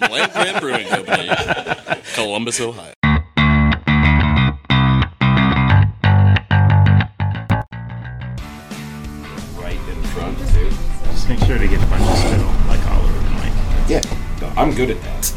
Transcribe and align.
from 0.00 0.12
Land 0.12 0.32
Grant 0.32 0.60
Brewing 0.60 0.86
Company, 0.86 1.30
Columbus, 2.14 2.60
Ohio. 2.60 2.92
Right 9.56 9.74
in 9.74 10.02
front, 10.12 10.38
too. 10.50 10.70
Just 11.10 11.28
make 11.28 11.38
sure 11.40 11.58
to 11.58 11.68
get 11.68 11.82
a 11.82 11.86
bunch 11.86 12.02
of 12.02 12.16
spittle, 12.16 12.46
like 12.66 12.84
all 12.90 13.02
over 13.02 13.12
the 13.12 13.30
mic. 13.30 13.52
Yeah, 13.88 14.02
no, 14.40 14.48
I'm 14.56 14.74
good 14.74 14.90
at 14.90 15.02
that. 15.02 15.32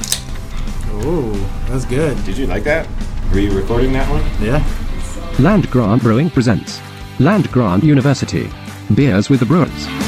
Oh, 1.05 1.32
that's 1.68 1.86
good. 1.86 2.23
Did 2.23 2.38
you 2.38 2.48
like 2.48 2.64
that? 2.64 2.88
Were 3.32 3.39
you 3.39 3.52
recording 3.52 3.91
that 3.93 4.09
one? 4.09 4.23
Yeah. 4.41 4.64
Land 5.39 5.70
Grant 5.71 6.02
Brewing 6.02 6.30
presents 6.30 6.80
Land 7.20 7.52
Grant 7.52 7.84
University. 7.84 8.50
Beers 8.93 9.30
with 9.30 9.39
the 9.39 9.45
Brewers. 9.45 10.03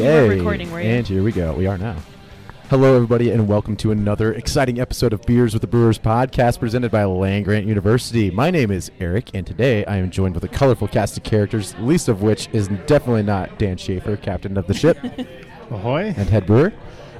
Okay. 0.00 0.24
You 0.24 0.30
recording, 0.38 0.70
were 0.72 0.80
you? 0.80 0.88
And 0.88 1.06
here 1.06 1.22
we 1.22 1.30
go. 1.30 1.52
We 1.52 1.66
are 1.66 1.76
now. 1.76 1.96
Hello, 2.70 2.94
everybody, 2.94 3.30
and 3.30 3.46
welcome 3.46 3.76
to 3.76 3.90
another 3.90 4.32
exciting 4.32 4.80
episode 4.80 5.12
of 5.12 5.20
Beers 5.26 5.52
with 5.52 5.60
the 5.60 5.66
Brewers 5.66 5.98
podcast 5.98 6.58
presented 6.58 6.90
by 6.90 7.04
Land 7.04 7.44
Grant 7.44 7.66
University. 7.66 8.30
My 8.30 8.50
name 8.50 8.70
is 8.70 8.90
Eric, 8.98 9.30
and 9.34 9.46
today 9.46 9.84
I 9.84 9.96
am 9.96 10.10
joined 10.10 10.34
with 10.36 10.44
a 10.44 10.48
colorful 10.48 10.88
cast 10.88 11.18
of 11.18 11.24
characters, 11.24 11.74
least 11.80 12.08
of 12.08 12.22
which 12.22 12.48
is 12.52 12.68
definitely 12.86 13.24
not 13.24 13.58
Dan 13.58 13.76
Schaefer, 13.76 14.16
captain 14.16 14.56
of 14.56 14.66
the 14.68 14.72
ship 14.74 14.96
Ahoy. 15.70 16.14
and 16.16 16.28
head 16.30 16.46
brewer. 16.46 16.72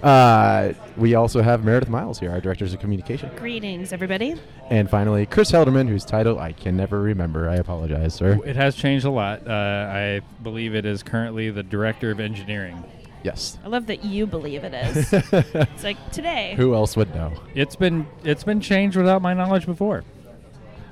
Uh, 0.03 0.73
we 0.97 1.15
also 1.15 1.43
have 1.43 1.65
Meredith 1.65 1.89
Miles 1.89 2.19
here, 2.19 2.31
our 2.31 2.41
directors 2.41 2.73
of 2.73 2.81
communication. 2.81 3.31
Greetings, 3.37 3.93
everybody. 3.93 4.35
And 4.71 4.89
finally, 4.89 5.27
Chris 5.27 5.51
Helderman, 5.51 5.89
whose 5.89 6.05
title 6.05 6.39
I 6.39 6.53
can 6.53 6.77
never 6.77 7.01
remember. 7.01 7.49
I 7.49 7.57
apologize, 7.57 8.15
sir. 8.15 8.41
It 8.45 8.57
has 8.57 8.75
changed 8.75 9.05
a 9.05 9.11
lot. 9.11 9.47
Uh, 9.47 9.51
I 9.93 10.21
believe 10.43 10.75
it 10.75 10.87
is 10.87 11.03
currently 11.03 11.51
the 11.51 11.63
director 11.63 12.11
of 12.11 12.21
engineering. 12.21 12.83
Yes. 13.23 13.59
I 13.63 13.69
love 13.69 13.87
that 13.87 14.05
you 14.05 14.27
believe 14.27 14.65
it 14.65 14.73
is. 14.73 15.13
it's 15.13 15.85
like 15.85 16.11
today. 16.11 16.55
Who 16.57 16.75
else 16.75 16.97
would 16.97 17.15
know? 17.15 17.35
It's 17.55 17.77
been 17.77 18.07
it's 18.25 18.45
been 18.45 18.61
changed 18.61 18.97
without 18.97 19.21
my 19.21 19.35
knowledge 19.35 19.67
before. 19.67 20.05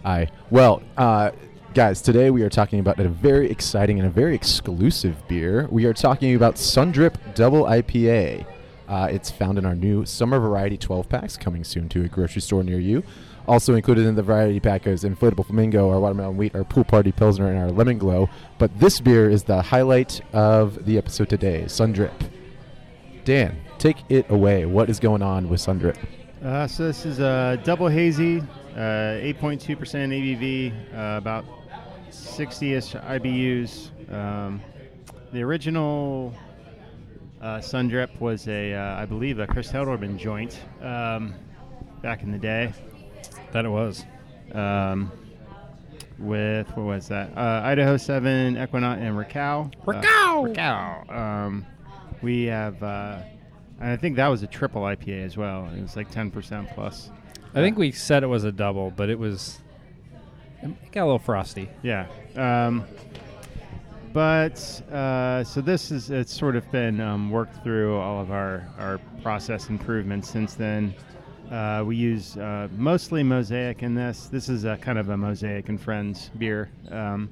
Aye. 0.05 0.28
Well, 0.50 0.83
uh, 0.98 1.31
guys, 1.72 2.03
today 2.03 2.31
we 2.31 2.43
are 2.43 2.50
talking 2.50 2.81
about 2.81 3.00
a 3.00 3.09
very 3.09 3.50
exciting 3.50 3.98
and 3.98 4.06
a 4.06 4.11
very 4.11 4.34
exclusive 4.34 5.27
beer. 5.27 5.67
We 5.70 5.87
are 5.87 5.95
talking 5.95 6.34
about 6.34 6.56
Sundrip 6.56 7.15
Double 7.34 7.65
IPA. 7.65 8.45
Uh, 8.89 9.06
it's 9.11 9.31
found 9.31 9.58
in 9.58 9.67
our 9.67 9.75
new 9.75 10.06
summer 10.06 10.41
variety 10.41 10.78
12 10.78 11.08
packs 11.08 11.36
coming 11.36 11.62
soon 11.62 11.89
to 11.91 12.05
a 12.05 12.08
grocery 12.08 12.41
store 12.41 12.64
near 12.64 12.78
you. 12.78 13.03
Also 13.47 13.75
included 13.75 14.06
in 14.06 14.14
the 14.14 14.22
variety 14.22 14.61
pack 14.61 14.86
is 14.86 15.05
Inflatable 15.05 15.47
Flamingo, 15.47 15.91
our 15.91 16.00
watermelon 16.00 16.36
wheat, 16.36 16.55
our 16.55 16.64
pool 16.64 16.84
party 16.84 17.12
pilsner, 17.12 17.48
and 17.48 17.59
our 17.59 17.70
lemon 17.70 17.98
glow. 17.98 18.28
But 18.59 18.78
this 18.78 19.00
beer 19.00 19.28
is 19.31 19.44
the 19.44 19.62
highlight 19.62 20.20
of 20.34 20.84
the 20.84 20.98
episode 20.98 21.28
today, 21.28 21.64
Sundrip. 21.66 22.31
Dan, 23.25 23.59
take 23.78 23.98
it 24.09 24.31
away. 24.31 24.64
What 24.66 24.91
is 24.91 24.98
going 24.98 25.22
on 25.22 25.48
with 25.48 25.61
Sundrip? 25.61 25.97
Uh, 26.42 26.66
so 26.66 26.86
this 26.86 27.05
is 27.05 27.20
a 27.20 27.61
double 27.64 27.89
hazy, 27.89 28.41
uh, 28.75 29.20
8.2% 29.20 29.77
ABV, 30.12 30.72
uh, 30.94 31.19
about 31.19 31.44
60ish 32.11 33.03
IBUs. 33.05 34.12
Um, 34.12 34.61
the 35.33 35.42
original 35.42 36.33
uh, 37.41 37.58
Sundrip 37.58 38.20
was 38.20 38.48
a, 38.48 38.75
uh, 38.75 39.00
I 39.00 39.05
believe, 39.05 39.39
a 39.39 39.47
Chris 39.47 39.70
Helderman 39.70 40.19
joint 40.19 40.58
um, 40.83 41.34
back 42.03 42.22
in 42.22 42.33
the 42.33 42.39
day. 42.39 42.72
That 43.53 43.64
it 43.64 43.70
was. 43.70 44.05
Um, 44.53 45.12
with 46.19 46.66
what 46.77 46.84
was 46.84 47.09
that? 47.09 47.36
Uh, 47.36 47.62
Idaho 47.64 47.97
Seven, 47.97 48.61
Equinox, 48.61 49.00
and 49.00 49.16
Rakau. 49.16 49.72
Rakau! 49.84 50.55
Rakau. 50.55 51.16
Um, 51.16 51.66
we 52.22 52.44
have. 52.44 52.83
Uh, 52.83 53.20
I 53.81 53.97
think 53.97 54.16
that 54.16 54.27
was 54.27 54.43
a 54.43 54.48
triple 54.48 54.82
IPA 54.82 55.25
as 55.25 55.37
well. 55.37 55.69
It 55.77 55.81
was 55.81 55.97
like 55.97 56.10
ten 56.10 56.31
percent 56.31 56.69
plus. 56.75 57.10
I 57.54 57.60
think 57.60 57.78
we 57.78 57.93
said 57.93 58.22
it 58.22 58.27
was 58.27 58.44
a 58.44 58.53
double, 58.53 58.91
but 58.91 59.09
it 59.09 59.19
was 59.19 59.59
it 60.62 60.93
got 60.93 61.03
a 61.03 61.06
little 61.06 61.19
frosty. 61.19 61.69
Yeah. 61.82 62.06
But 64.19 64.59
uh, 64.93 65.45
so 65.45 65.61
this 65.61 65.93
is 65.93 66.11
it's 66.11 66.37
sort 66.37 66.56
of 66.56 66.69
been 66.73 67.01
um, 67.01 67.31
worked 67.31 67.62
through 67.62 67.97
all 67.99 68.21
of 68.21 68.33
our 68.33 68.69
our 68.77 68.99
process 69.23 69.69
improvements 69.69 70.29
since 70.29 70.55
then. 70.55 70.93
Uh, 71.53 71.84
we 71.87 71.95
use 71.95 72.37
uh, 72.37 72.67
mostly 72.73 73.23
mosaic 73.23 73.84
in 73.84 73.95
this. 73.95 74.27
This 74.27 74.49
is 74.49 74.65
a 74.65 74.77
kind 74.77 74.99
of 74.99 75.11
a 75.11 75.17
mosaic 75.17 75.69
and 75.69 75.81
friends 75.81 76.33
beer 76.37 76.69
um, 76.91 77.31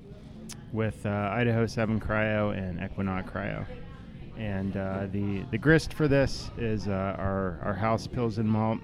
with 0.72 1.04
uh, 1.04 1.08
Idaho 1.32 1.66
Seven 1.66 1.98
Cryo 1.98 2.56
and 2.56 2.78
Ekuanot 2.78 3.28
Cryo. 3.32 3.66
And 4.38 4.76
uh, 4.76 5.08
the 5.10 5.44
the 5.50 5.58
grist 5.58 5.92
for 5.92 6.06
this 6.06 6.52
is 6.56 6.86
uh, 6.86 7.16
our 7.18 7.58
our 7.64 7.74
house 7.74 8.06
Pilsen 8.06 8.46
malt, 8.46 8.78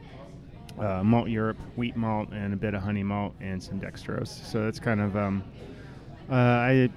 Malteurop 0.77 1.55
wheat 1.77 1.95
malt, 1.95 2.31
and 2.33 2.53
a 2.53 2.57
bit 2.57 2.75
of 2.75 2.83
honey 2.83 3.05
malt 3.05 3.33
and 3.41 3.63
some 3.63 3.81
dextrose. 3.81 4.45
So 4.45 4.65
that's 4.65 4.81
kind 4.81 5.01
of 5.01 5.17
um, 5.17 5.45
I 6.29 6.91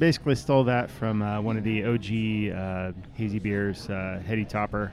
basically 0.00 0.34
stole 0.34 0.64
that 0.64 0.90
from 0.90 1.20
uh, 1.20 1.40
one 1.40 1.58
of 1.58 1.62
the 1.62 1.84
OG 1.84 2.56
uh, 2.56 2.92
hazy 3.14 3.38
beers, 3.38 3.88
uh, 3.90 4.20
Heady 4.26 4.46
Topper, 4.46 4.90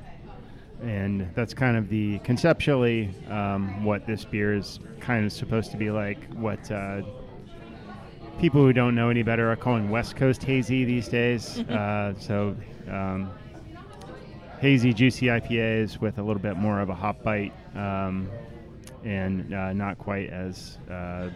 and 0.83 1.27
that's 1.33 1.53
kind 1.53 1.77
of 1.77 1.89
the 1.89 2.19
conceptually 2.19 3.09
um, 3.29 3.83
what 3.85 4.05
this 4.05 4.25
beer 4.25 4.53
is 4.53 4.79
kind 4.99 5.25
of 5.25 5.31
supposed 5.31 5.71
to 5.71 5.77
be 5.77 5.89
like. 5.89 6.31
What 6.33 6.69
uh, 6.69 7.01
people 8.39 8.61
who 8.61 8.73
don't 8.73 8.93
know 8.93 9.09
any 9.09 9.23
better 9.23 9.49
are 9.49 9.55
calling 9.55 9.89
West 9.89 10.17
Coast 10.17 10.43
hazy 10.43 10.83
these 10.83 11.07
days. 11.07 11.59
uh, 11.69 12.13
so. 12.19 12.55
Um, 12.87 13.31
hazy, 14.59 14.91
juicy 14.91 15.27
IPAs 15.27 16.01
with 16.01 16.17
a 16.17 16.21
little 16.23 16.41
bit 16.41 16.57
more 16.57 16.79
of 16.79 16.89
a 16.89 16.95
hop 16.95 17.21
bite, 17.21 17.53
um, 17.75 18.27
and 19.03 19.53
uh, 19.53 19.71
not 19.73 19.99
quite 19.99 20.31
as 20.31 20.79
uh, 20.89 21.29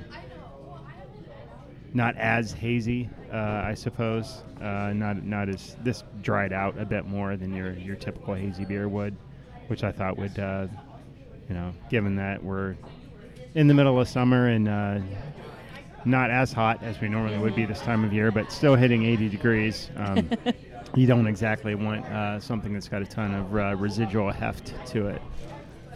not 1.94 2.16
as 2.18 2.52
hazy, 2.52 3.09
uh, 3.31 3.63
I 3.66 3.74
suppose. 3.74 4.44
Uh, 4.62 4.94
not 4.94 5.24
not 5.24 5.50
as 5.50 5.75
this 5.84 6.03
dried 6.22 6.53
out 6.53 6.78
a 6.79 6.85
bit 6.85 7.06
more 7.06 7.35
than 7.35 7.56
your 7.56 7.74
your 7.74 7.96
typical 7.96 8.34
hazy 8.34 8.66
beer 8.66 8.88
would, 8.88 9.16
which 9.68 9.84
I 9.84 9.91
thought 9.91 10.18
would, 10.18 10.38
uh, 10.40 10.68
you 11.50 11.56
know, 11.56 11.74
given 11.90 12.16
that 12.16 12.44
we're 12.44 12.75
in 13.56 13.68
the 13.68 13.74
middle 13.74 14.00
of 14.00 14.07
summer 14.07 14.47
and 14.47 14.69
uh, 14.69 15.00
not 16.06 16.31
as 16.31 16.53
hot 16.53 16.81
as 16.84 17.00
we 17.02 17.09
normally 17.09 17.38
would 17.38 17.56
be 17.56 17.66
this 17.66 17.81
time 17.81 18.03
of 18.03 18.13
year, 18.13 18.31
but 18.31 18.52
still 18.52 18.75
hitting 18.75 19.03
80 19.03 19.29
degrees. 19.29 19.90
Um, 19.97 20.29
you 20.96 21.08
don't 21.08 21.28
exactly 21.28 21.75
want 21.75 22.06
uh, 22.06 22.40
something 22.40 22.73
that's 22.73 22.88
got 22.88 23.02
a 23.02 23.06
ton 23.06 23.34
of 23.34 23.56
uh, 23.56 23.75
residual 23.75 24.31
heft 24.31 24.73
to 24.88 25.08
it. 25.08 25.22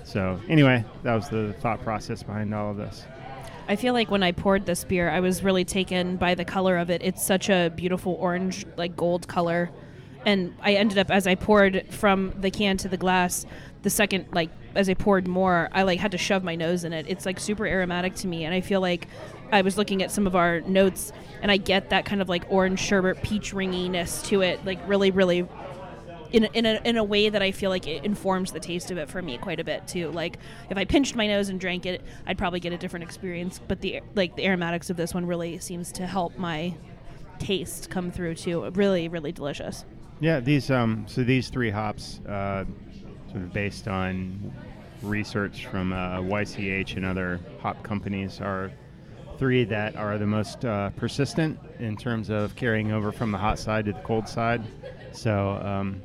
So 0.03 0.39
anyway, 0.47 0.85
that 1.03 1.15
was 1.15 1.29
the 1.29 1.53
thought 1.59 1.81
process 1.81 2.23
behind 2.23 2.53
all 2.53 2.71
of 2.71 2.77
this. 2.77 3.05
I 3.67 3.75
feel 3.75 3.93
like 3.93 4.11
when 4.11 4.21
I 4.21 4.31
poured 4.31 4.65
this 4.65 4.83
beer, 4.83 5.09
I 5.09 5.19
was 5.19 5.43
really 5.43 5.65
taken 5.65 6.17
by 6.17 6.35
the 6.35 6.45
color 6.45 6.77
of 6.77 6.91
it. 6.91 7.01
It's 7.03 7.25
such 7.25 7.49
a 7.49 7.71
beautiful 7.75 8.13
orange, 8.13 8.65
like 8.77 8.95
gold 8.95 9.27
color. 9.27 9.71
And 10.23 10.55
I 10.61 10.73
ended 10.73 10.97
up, 10.97 11.09
as 11.09 11.25
I 11.25 11.35
poured 11.35 11.85
from 11.89 12.33
the 12.39 12.51
can 12.51 12.77
to 12.77 12.87
the 12.87 12.97
glass, 12.97 13.45
the 13.81 13.89
second, 13.89 14.27
like, 14.33 14.49
as 14.75 14.89
I 14.89 14.93
poured 14.93 15.27
more, 15.27 15.69
I 15.71 15.83
like 15.83 15.99
had 15.99 16.11
to 16.11 16.17
shove 16.17 16.43
my 16.43 16.55
nose 16.55 16.83
in 16.83 16.93
it. 16.93 17.05
It's 17.07 17.25
like 17.25 17.39
super 17.39 17.65
aromatic 17.65 18.15
to 18.15 18.27
me. 18.27 18.45
And 18.45 18.53
I 18.53 18.61
feel 18.61 18.81
like 18.81 19.07
I 19.51 19.61
was 19.61 19.77
looking 19.77 20.03
at 20.03 20.11
some 20.11 20.27
of 20.27 20.35
our 20.35 20.61
notes 20.61 21.11
and 21.41 21.51
I 21.51 21.57
get 21.57 21.89
that 21.89 22.05
kind 22.05 22.21
of 22.21 22.29
like 22.29 22.45
orange 22.49 22.79
sherbet 22.79 23.23
peach 23.23 23.53
ringiness 23.53 24.23
to 24.27 24.41
it, 24.41 24.63
like 24.65 24.79
really, 24.87 25.11
really 25.11 25.47
in 26.35 26.43
a, 26.43 26.49
in 26.53 26.65
a, 26.65 26.81
in 26.83 26.97
a 26.97 27.03
way 27.03 27.29
that 27.29 27.41
I 27.41 27.51
feel 27.51 27.69
like 27.69 27.87
it 27.87 28.03
informs 28.03 28.51
the 28.51 28.59
taste 28.59 28.91
of 28.91 28.97
it 28.97 29.09
for 29.09 29.21
me 29.21 29.37
quite 29.37 29.61
a 29.61 29.63
bit 29.63 29.87
too. 29.87 30.11
Like 30.11 30.37
if 30.69 30.77
I 30.77 30.83
pinched 30.83 31.15
my 31.15 31.27
nose 31.27 31.47
and 31.47 31.57
drank 31.57 31.85
it, 31.85 32.01
I'd 32.27 32.37
probably 32.37 32.59
get 32.59 32.73
a 32.73 32.77
different 32.77 33.03
experience. 33.03 33.61
But 33.65 33.79
the 33.79 34.01
like 34.15 34.35
the 34.35 34.45
aromatics 34.45 34.89
of 34.89 34.97
this 34.97 35.13
one 35.13 35.25
really 35.25 35.59
seems 35.59 35.93
to 35.93 36.05
help 36.05 36.37
my 36.37 36.75
taste 37.39 37.89
come 37.89 38.11
through 38.11 38.35
too. 38.35 38.69
Really, 38.71 39.07
really 39.07 39.31
delicious. 39.31 39.85
Yeah, 40.19 40.41
these 40.41 40.69
um, 40.69 41.05
so 41.07 41.23
these 41.23 41.47
three 41.47 41.69
hops, 41.69 42.19
uh, 42.27 42.65
sort 43.27 43.43
of 43.43 43.53
based 43.53 43.87
on 43.87 44.53
research 45.01 45.67
from 45.67 45.93
uh, 45.93 46.17
YCH 46.19 46.97
and 46.97 47.05
other 47.05 47.39
hop 47.61 47.81
companies, 47.81 48.41
are 48.41 48.73
three 49.37 49.63
that 49.63 49.95
are 49.95 50.17
the 50.17 50.27
most 50.27 50.65
uh, 50.65 50.89
persistent 50.91 51.57
in 51.79 51.95
terms 51.95 52.29
of 52.29 52.57
carrying 52.57 52.91
over 52.91 53.13
from 53.13 53.31
the 53.31 53.37
hot 53.37 53.57
side 53.57 53.85
to 53.85 53.93
the 53.93 54.01
cold 54.01 54.27
side. 54.27 54.61
So 55.13 55.51
um, 55.63 56.01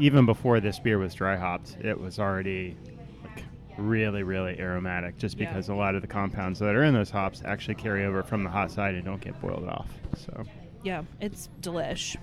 even 0.00 0.26
before 0.26 0.60
this 0.60 0.78
beer 0.78 0.98
was 0.98 1.14
dry 1.14 1.36
hopped, 1.36 1.76
it 1.80 1.98
was 2.00 2.18
already 2.18 2.76
like 3.22 3.44
really, 3.78 4.22
really 4.22 4.58
aromatic, 4.58 5.16
just 5.18 5.38
Yeah. 5.38 5.48
because 5.48 5.68
a 5.68 5.74
lot 5.74 5.94
of 5.94 6.02
the 6.02 6.08
compounds 6.08 6.58
that 6.60 6.74
are 6.74 6.84
in 6.84 6.94
those 6.94 7.10
hops 7.10 7.42
actually 7.44 7.76
carry 7.76 8.04
over 8.04 8.22
from 8.22 8.42
the 8.42 8.50
hot 8.50 8.70
side 8.70 8.94
and 8.94 9.04
don't 9.04 9.20
get 9.20 9.40
boiled 9.40 9.68
off. 9.68 9.88
So. 10.16 10.44
Yeah, 10.82 11.02
it's 11.20 11.48
delish. 11.60 12.16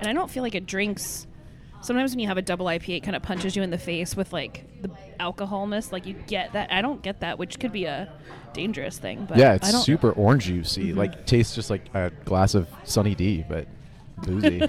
And 0.00 0.08
I 0.08 0.12
don't 0.12 0.30
feel 0.30 0.42
like 0.42 0.54
it 0.54 0.66
drinks. 0.66 1.26
Sometimes 1.82 2.12
when 2.12 2.18
you 2.20 2.26
have 2.26 2.38
a 2.38 2.42
double 2.42 2.66
IPA, 2.66 2.96
it 2.96 3.00
kind 3.02 3.14
of 3.14 3.22
punches 3.22 3.54
you 3.54 3.62
in 3.62 3.70
the 3.70 3.78
face 3.78 4.16
with 4.16 4.32
like 4.32 4.64
the 4.82 4.90
alcoholness. 5.20 5.92
Like 5.92 6.06
you 6.06 6.14
get 6.26 6.54
that. 6.54 6.72
I 6.72 6.80
don't 6.82 7.02
get 7.02 7.20
that, 7.20 7.38
which 7.38 7.58
could 7.60 7.70
be 7.72 7.84
a 7.84 8.10
dangerous 8.54 8.98
thing. 8.98 9.26
But 9.28 9.36
yeah, 9.38 9.52
I 9.52 9.54
it's 9.56 9.70
don't, 9.72 9.82
super 9.82 10.10
orange 10.12 10.46
juicy. 10.46 10.92
Mhm. 10.92 10.96
Like 10.96 11.26
tastes 11.26 11.54
just 11.54 11.68
like 11.70 11.82
a 11.94 12.10
glass 12.24 12.54
of 12.54 12.68
Sunny 12.84 13.14
D, 13.14 13.44
but 13.48 13.68
boozy. 14.18 14.62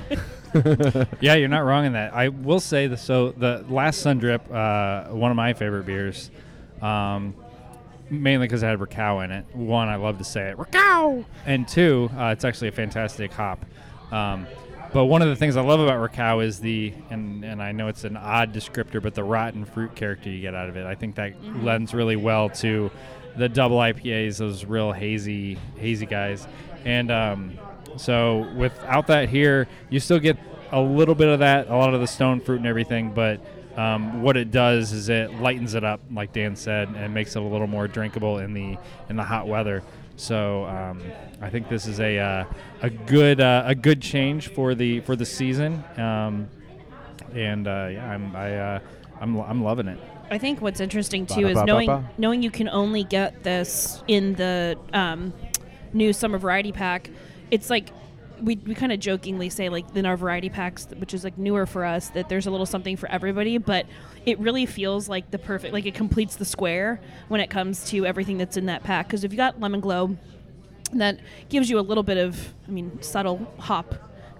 Yeah, 1.20 1.36
you're 1.36 1.50
not 1.50 1.66
wrong 1.66 1.86
in 1.86 1.94
that. 1.94 2.14
I 2.16 2.30
will 2.30 2.60
say 2.60 2.88
the 2.88 2.98
so 2.98 3.30
the 3.32 3.64
last 3.70 4.02
Sun 4.02 4.20
Drip, 4.20 4.50
uh, 4.52 5.06
one 5.10 5.30
of 5.30 5.38
my 5.38 5.54
favorite 5.54 5.86
beers, 5.86 6.32
um, 6.82 7.36
mainly 8.10 8.48
because 8.48 8.64
it 8.64 8.66
had 8.66 8.80
Rakau 8.80 9.24
in 9.24 9.32
it. 9.32 9.46
One, 9.54 9.88
I 9.88 9.98
love 9.98 10.18
to 10.18 10.24
say 10.24 10.50
it, 10.50 10.58
Rakau, 10.58 11.26
and 11.46 11.68
two, 11.68 12.10
uh, 12.18 12.28
it's 12.28 12.44
actually 12.44 12.70
a 12.70 12.72
fantastic 12.72 13.32
hop. 13.34 13.66
Um, 14.12 14.48
but 14.94 15.06
one 15.06 15.22
of 15.22 15.28
the 15.28 15.36
things 15.36 15.58
I 15.58 15.62
love 15.62 15.80
about 15.82 16.12
Rakau 16.12 16.44
is 16.44 16.60
the, 16.60 16.94
and, 17.10 17.44
and 17.44 17.62
I 17.62 17.72
know 17.74 17.88
it's 17.88 18.06
an 18.06 18.18
odd 18.18 18.54
descriptor, 18.54 19.02
but 19.02 19.14
the 19.14 19.24
rotten 19.24 19.66
fruit 19.66 19.94
character 19.96 20.30
you 20.30 20.42
get 20.42 20.56
out 20.56 20.70
of 20.70 20.78
it. 20.78 20.86
I 20.88 20.96
think 20.96 21.16
that 21.16 21.34
lends 21.62 21.94
really 21.94 22.16
well 22.16 22.50
to 22.50 22.90
the 23.36 23.50
double 23.50 23.78
IPAs, 23.78 24.38
those 24.38 24.66
real 24.66 24.94
hazy, 24.94 25.58
hazy 25.76 26.06
guys. 26.06 26.48
And 26.86 27.12
um, 27.12 27.60
so 27.98 28.50
without 28.56 29.08
that 29.08 29.30
here, 29.30 29.68
you 29.90 30.00
still 30.00 30.20
get 30.20 30.38
a 30.72 30.82
little 30.82 31.16
bit 31.16 31.28
of 31.28 31.40
that, 31.40 31.68
a 31.68 31.76
lot 31.76 31.94
of 31.94 32.02
the 32.02 32.08
stone 32.08 32.40
fruit 32.40 32.58
and 32.58 32.68
everything, 32.68 33.14
but 33.14 33.40
um, 33.78 34.24
what 34.24 34.36
it 34.36 34.50
does 34.50 34.92
is 34.92 35.08
it 35.08 35.40
lightens 35.40 35.76
it 35.76 35.84
up, 35.84 36.02
like 36.12 36.34
Dan 36.34 36.56
said, 36.56 36.90
and 36.90 37.14
makes 37.14 37.36
it 37.36 37.42
a 37.42 37.46
little 37.46 37.68
more 37.68 37.88
drinkable 37.88 38.40
in 38.40 38.54
the 38.54 38.78
in 39.10 39.16
the 39.16 39.24
hot 39.24 39.48
weather. 39.48 39.84
So 40.16 40.66
um, 40.66 41.04
I 41.42 41.50
think 41.52 41.70
this 41.70 41.86
is 41.86 42.00
a 42.00 42.18
uh, 42.18 42.46
a 42.82 42.90
good 42.90 43.40
uh, 43.40 43.64
a 43.68 43.76
good 43.76 44.02
change 44.02 44.48
for 44.50 44.74
the 44.74 45.02
for 45.02 45.16
the 45.16 45.26
season, 45.26 45.84
um, 45.98 46.50
and 47.36 47.68
uh, 47.68 47.90
yeah, 47.92 48.12
I'm 48.12 48.36
I, 48.36 48.58
uh, 48.58 48.80
I'm 49.22 49.38
I'm 49.38 49.64
loving 49.64 49.88
it. 49.88 50.00
I 50.32 50.40
think 50.40 50.60
what's 50.60 50.80
interesting 50.80 51.28
too 51.28 51.48
is 51.48 51.62
knowing 51.64 52.08
knowing 52.18 52.42
you 52.42 52.52
can 52.52 52.68
only 52.70 53.04
get 53.04 53.44
this 53.44 54.02
in 54.08 54.34
the 54.34 54.76
um, 54.92 55.34
new 55.94 56.14
summer 56.14 56.40
variety 56.40 56.72
pack. 56.72 57.12
It's 57.52 57.70
like 57.70 57.90
we, 58.42 58.56
we 58.58 58.76
kind 58.76 58.92
of 58.92 59.00
jokingly 59.00 59.50
say 59.50 59.70
like 59.70 59.96
in 59.96 60.06
our 60.06 60.18
variety 60.18 60.50
packs, 60.50 60.88
which 60.98 61.14
is 61.14 61.24
like 61.24 61.38
newer 61.38 61.66
for 61.66 61.86
us, 61.86 62.10
that 62.10 62.30
there's 62.30 62.48
a 62.48 62.52
little 62.52 62.66
something 62.66 62.96
for 62.96 63.10
everybody. 63.10 63.58
But 63.58 63.86
it 64.26 64.40
really 64.40 64.66
feels 64.66 65.10
like 65.10 65.32
the 65.32 65.40
perfect 65.40 65.74
like 65.74 65.86
it 65.86 65.96
completes 65.96 66.36
the 66.36 66.46
square 66.46 67.00
when 67.28 67.42
it 67.42 67.50
comes 67.50 67.86
to 67.90 68.06
everything 68.06 68.38
that's 68.38 68.58
in 68.58 68.68
that 68.68 68.84
pack. 68.84 69.08
Because 69.08 69.24
if 69.24 69.32
you 69.32 69.38
got 69.38 69.60
lemon 69.60 69.80
glow, 69.80 70.18
that 70.94 71.20
gives 71.50 71.70
you 71.70 71.80
a 71.80 71.82
little 71.82 72.04
bit 72.04 72.18
of 72.18 72.54
I 72.68 72.72
mean 72.72 73.02
subtle 73.02 73.52
hop 73.60 73.96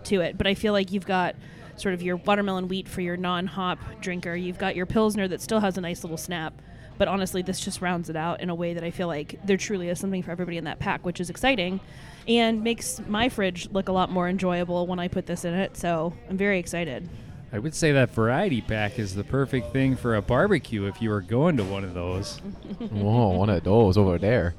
to 0.06 0.22
it. 0.22 0.38
But 0.38 0.48
I 0.48 0.54
feel 0.54 0.74
like 0.74 0.92
you've 0.92 1.08
got 1.08 1.36
sort 1.76 1.94
of 1.94 2.02
your 2.02 2.18
watermelon 2.18 2.68
wheat 2.68 2.88
for 2.88 3.02
your 3.02 3.18
non-hop 3.18 3.80
drinker. 4.02 4.36
You've 4.36 4.58
got 4.58 4.76
your 4.76 4.86
pilsner 4.86 5.28
that 5.28 5.42
still 5.42 5.60
has 5.60 5.78
a 5.78 5.82
nice 5.82 6.04
little 6.04 6.18
snap. 6.18 6.60
But 6.98 7.08
honestly, 7.08 7.42
this 7.42 7.60
just 7.60 7.82
rounds 7.82 8.10
it 8.10 8.16
out 8.16 8.42
in 8.42 8.50
a 8.50 8.56
way 8.56 8.74
that 8.74 8.84
I 8.84 8.92
feel 8.92 9.08
like 9.08 9.40
there 9.46 9.58
truly 9.58 9.90
is 9.90 10.00
something 10.00 10.24
for 10.24 10.32
everybody 10.32 10.58
in 10.58 10.64
that 10.66 10.80
pack, 10.80 11.06
which 11.06 11.20
is 11.20 11.30
exciting 11.30 11.80
and 12.28 12.64
makes 12.64 13.00
my 13.08 13.30
fridge 13.30 13.70
look 13.72 13.88
a 13.88 13.92
lot 13.92 14.12
more 14.12 14.28
enjoyable 14.28 14.86
when 14.88 15.00
I 15.00 15.08
put 15.08 15.26
this 15.28 15.46
in 15.46 15.54
it. 15.54 15.78
So 15.78 16.14
I'm 16.30 16.38
very 16.38 16.60
excited. 16.60 17.08
I 17.54 17.60
would 17.60 17.74
say 17.74 17.94
that 17.94 18.10
variety 18.12 18.60
pack 18.62 19.00
is 19.00 19.16
the 19.16 19.24
perfect 19.24 19.72
thing 19.72 19.96
for 19.96 20.16
a 20.16 20.22
barbecue 20.22 20.86
if 20.86 21.02
you 21.02 21.10
were 21.10 21.22
going 21.22 21.56
to 21.58 21.64
one 21.64 21.84
of 21.86 21.94
those. 21.94 22.38
Whoa, 22.80 23.30
one 23.30 23.50
of 23.50 23.64
those 23.64 23.98
over 23.98 24.18
there. 24.18 24.56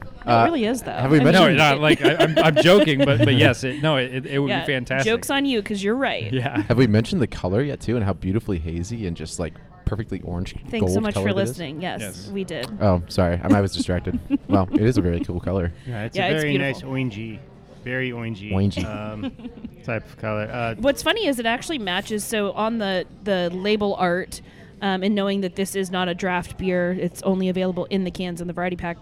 It 0.00 0.28
Uh, 0.28 0.44
really 0.44 0.64
is, 0.64 0.82
though. 0.82 0.92
have 0.92 1.10
we 1.10 1.20
I 1.20 1.24
mentioned- 1.24 1.56
No, 1.56 1.70
not 1.70 1.80
like 1.80 2.02
I, 2.02 2.14
I'm, 2.14 2.38
I'm 2.38 2.56
joking, 2.56 3.00
but 3.04 3.18
but 3.18 3.34
yes, 3.46 3.64
it, 3.64 3.82
no, 3.82 3.96
it, 3.96 4.24
it 4.24 4.38
would 4.38 4.48
yeah, 4.48 4.64
be 4.64 4.72
fantastic. 4.72 5.10
Jokes 5.12 5.28
on 5.30 5.44
you 5.44 5.60
because 5.60 5.82
you're 5.84 5.96
right. 5.96 6.32
Yeah. 6.32 6.62
Have 6.62 6.78
we 6.78 6.86
mentioned 6.86 7.20
the 7.20 7.26
color 7.26 7.60
yet 7.60 7.80
too, 7.80 7.96
and 7.96 8.04
how 8.04 8.12
beautifully 8.14 8.58
hazy 8.60 9.06
and 9.06 9.16
just 9.16 9.38
like 9.38 9.52
perfectly 9.92 10.22
orange? 10.22 10.54
Thanks 10.70 10.92
so 10.92 10.94
gold 10.94 11.02
much 11.02 11.12
for 11.14 11.20
colored 11.20 11.38
it 11.38 11.42
is? 11.42 11.48
listening. 11.50 11.82
Yes, 11.82 12.00
Yes. 12.00 12.28
we 12.28 12.44
did. 12.44 12.66
Oh, 12.80 13.02
sorry, 13.08 13.38
I, 13.42 13.58
I 13.58 13.60
was 13.60 13.74
distracted. 13.74 14.18
well, 14.48 14.66
it 14.72 14.80
is 14.80 14.96
a 14.96 15.02
very 15.02 15.20
cool 15.20 15.38
color. 15.38 15.70
Yeah, 15.86 16.04
it's 16.04 16.16
Yeah, 16.16 16.28
a 16.28 16.32
it's 16.32 16.42
very 16.42 16.56
nice 16.56 16.80
beautiful. 16.80 16.94
orangey, 16.94 17.38
very 17.84 18.10
orangey, 18.10 18.52
Orangey. 18.52 18.84
Um, 18.86 19.32
type 19.84 20.06
of 20.06 20.16
color. 20.16 20.48
Uh, 20.50 20.76
What's 20.76 21.02
funny 21.02 21.26
is 21.26 21.38
it 21.38 21.44
actually 21.44 21.78
matches. 21.78 22.24
So 22.24 22.52
on 22.52 22.78
the 22.78 23.04
the 23.24 23.50
label 23.52 23.94
art, 23.96 24.40
um, 24.80 25.02
and 25.02 25.14
knowing 25.14 25.42
that 25.42 25.56
this 25.56 25.76
is 25.76 25.90
not 25.90 26.08
a 26.08 26.14
draft 26.14 26.56
beer, 26.56 26.92
it's 26.92 27.20
only 27.22 27.50
available 27.50 27.84
in 27.90 28.04
the 28.04 28.10
cans 28.10 28.40
in 28.40 28.46
the 28.46 28.54
variety 28.54 28.76
pack. 28.76 28.96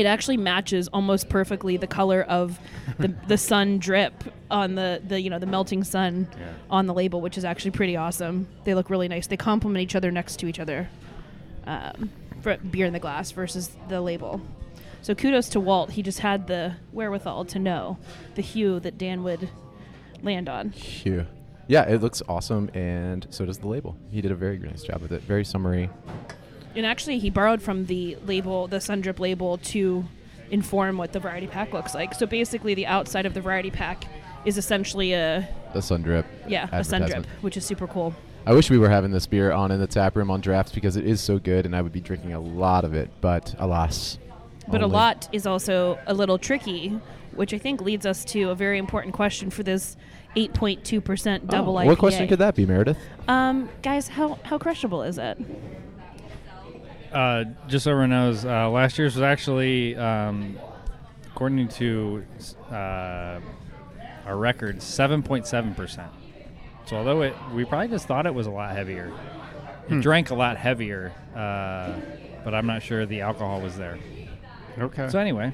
It 0.00 0.06
actually 0.06 0.38
matches 0.38 0.88
almost 0.88 1.28
perfectly 1.28 1.76
the 1.76 1.86
color 1.86 2.22
of 2.22 2.58
the, 2.98 3.08
the 3.28 3.36
sun 3.38 3.78
drip 3.78 4.14
on 4.50 4.74
the, 4.74 5.00
the 5.06 5.20
you 5.20 5.28
know 5.30 5.38
the 5.38 5.46
melting 5.46 5.84
sun 5.84 6.26
Yeah. 6.38 6.52
on 6.70 6.86
the 6.86 6.94
label, 6.94 7.20
which 7.20 7.36
is 7.38 7.44
actually 7.44 7.72
pretty 7.72 7.96
awesome. 7.96 8.48
They 8.64 8.74
look 8.74 8.88
really 8.90 9.08
nice. 9.08 9.26
They 9.26 9.36
complement 9.36 9.82
each 9.82 9.94
other 9.94 10.10
next 10.10 10.36
to 10.40 10.46
each 10.46 10.58
other. 10.58 10.88
Um, 11.64 12.10
for 12.40 12.56
beer 12.56 12.86
in 12.86 12.94
the 12.94 12.98
glass 12.98 13.30
versus 13.32 13.70
the 13.88 14.00
label. 14.00 14.40
So 15.02 15.14
kudos 15.14 15.50
to 15.50 15.60
Walt. 15.60 15.90
He 15.92 16.02
just 16.02 16.20
had 16.20 16.46
the 16.46 16.74
wherewithal 16.92 17.44
to 17.46 17.58
know 17.58 17.98
the 18.34 18.42
hue 18.42 18.80
that 18.80 18.96
Dan 18.96 19.22
would 19.24 19.50
land 20.22 20.48
on. 20.48 20.70
Phew. 20.72 21.26
Yeah, 21.68 21.84
it 21.88 22.00
looks 22.00 22.22
awesome, 22.28 22.70
and 22.74 23.26
so 23.30 23.44
does 23.44 23.58
the 23.58 23.68
label. 23.68 23.96
He 24.10 24.20
did 24.22 24.32
a 24.32 24.34
very 24.34 24.58
nice 24.58 24.82
job 24.82 25.02
with 25.02 25.12
it. 25.12 25.22
Very 25.22 25.44
summery. 25.44 25.88
And 26.76 26.86
actually, 26.86 27.18
he 27.18 27.30
borrowed 27.30 27.60
from 27.62 27.86
the 27.86 28.16
label, 28.26 28.68
the 28.68 28.76
Sundrip 28.76 29.18
label, 29.18 29.58
to 29.58 30.04
inform 30.50 30.96
what 30.96 31.12
the 31.12 31.20
variety 31.20 31.46
pack 31.46 31.72
looks 31.72 31.94
like. 31.94 32.14
So 32.14 32.26
basically, 32.26 32.74
the 32.74 32.86
outside 32.86 33.26
of 33.26 33.34
the 33.34 33.40
variety 33.40 33.70
pack 33.70 34.04
is 34.44 34.56
essentially 34.56 35.12
a 35.12 35.48
The 35.74 35.82
sun 35.82 36.02
drip. 36.02 36.26
yeah 36.48 36.68
a 36.72 36.80
Sundrip, 36.80 37.26
which 37.42 37.56
is 37.56 37.64
super 37.64 37.86
cool. 37.86 38.14
I 38.46 38.54
wish 38.54 38.70
we 38.70 38.78
were 38.78 38.88
having 38.88 39.10
this 39.10 39.26
beer 39.26 39.52
on 39.52 39.70
in 39.70 39.80
the 39.80 39.86
tap 39.86 40.16
room 40.16 40.30
on 40.30 40.40
drafts 40.40 40.72
because 40.72 40.96
it 40.96 41.04
is 41.06 41.20
so 41.20 41.38
good, 41.38 41.66
and 41.66 41.76
I 41.76 41.82
would 41.82 41.92
be 41.92 42.00
drinking 42.00 42.32
a 42.32 42.40
lot 42.40 42.84
of 42.84 42.94
it. 42.94 43.10
But 43.20 43.54
alas. 43.58 44.18
But 44.68 44.82
a 44.82 44.86
lot 44.86 45.28
is 45.32 45.46
also 45.46 45.98
a 46.06 46.14
little 46.14 46.38
tricky, 46.38 46.88
which 47.34 47.52
I 47.52 47.58
think 47.58 47.80
leads 47.80 48.06
us 48.06 48.24
to 48.26 48.50
a 48.50 48.54
very 48.54 48.78
important 48.78 49.14
question 49.14 49.50
for 49.50 49.62
this 49.62 49.96
8.2% 50.36 51.40
Oh, 51.42 51.46
double 51.46 51.74
IPA. 51.74 51.86
What 51.86 51.98
question 51.98 52.28
could 52.28 52.38
that 52.38 52.54
be, 52.54 52.64
Meredith? 52.64 52.98
Um, 53.28 53.68
guys, 53.82 54.08
how 54.08 54.38
how 54.44 54.58
crushable 54.58 55.02
is 55.02 55.18
it? 55.18 55.36
Uh, 57.12 57.44
just 57.66 57.84
so 57.84 57.90
everyone 57.90 58.10
knows, 58.10 58.44
uh, 58.44 58.68
last 58.70 58.98
year's 58.98 59.16
was 59.16 59.22
actually, 59.22 59.96
um, 59.96 60.58
according 61.32 61.66
to 61.68 62.24
uh, 62.70 63.40
our 64.26 64.36
record, 64.36 64.78
7.7%. 64.78 66.08
So 66.86 66.96
although 66.96 67.22
it, 67.22 67.34
we 67.54 67.64
probably 67.64 67.88
just 67.88 68.06
thought 68.06 68.26
it 68.26 68.34
was 68.34 68.46
a 68.46 68.50
lot 68.50 68.74
heavier. 68.76 69.06
It 69.88 69.94
Hmm. 69.94 70.00
drank 70.00 70.30
a 70.30 70.34
lot 70.36 70.56
heavier, 70.56 71.12
uh, 71.34 71.92
but 72.44 72.54
I'm 72.54 72.66
not 72.66 72.82
sure 72.82 73.06
the 73.06 73.22
alcohol 73.22 73.60
was 73.60 73.76
there. 73.76 73.98
okay. 74.78 75.08
So 75.08 75.18
anyway, 75.18 75.52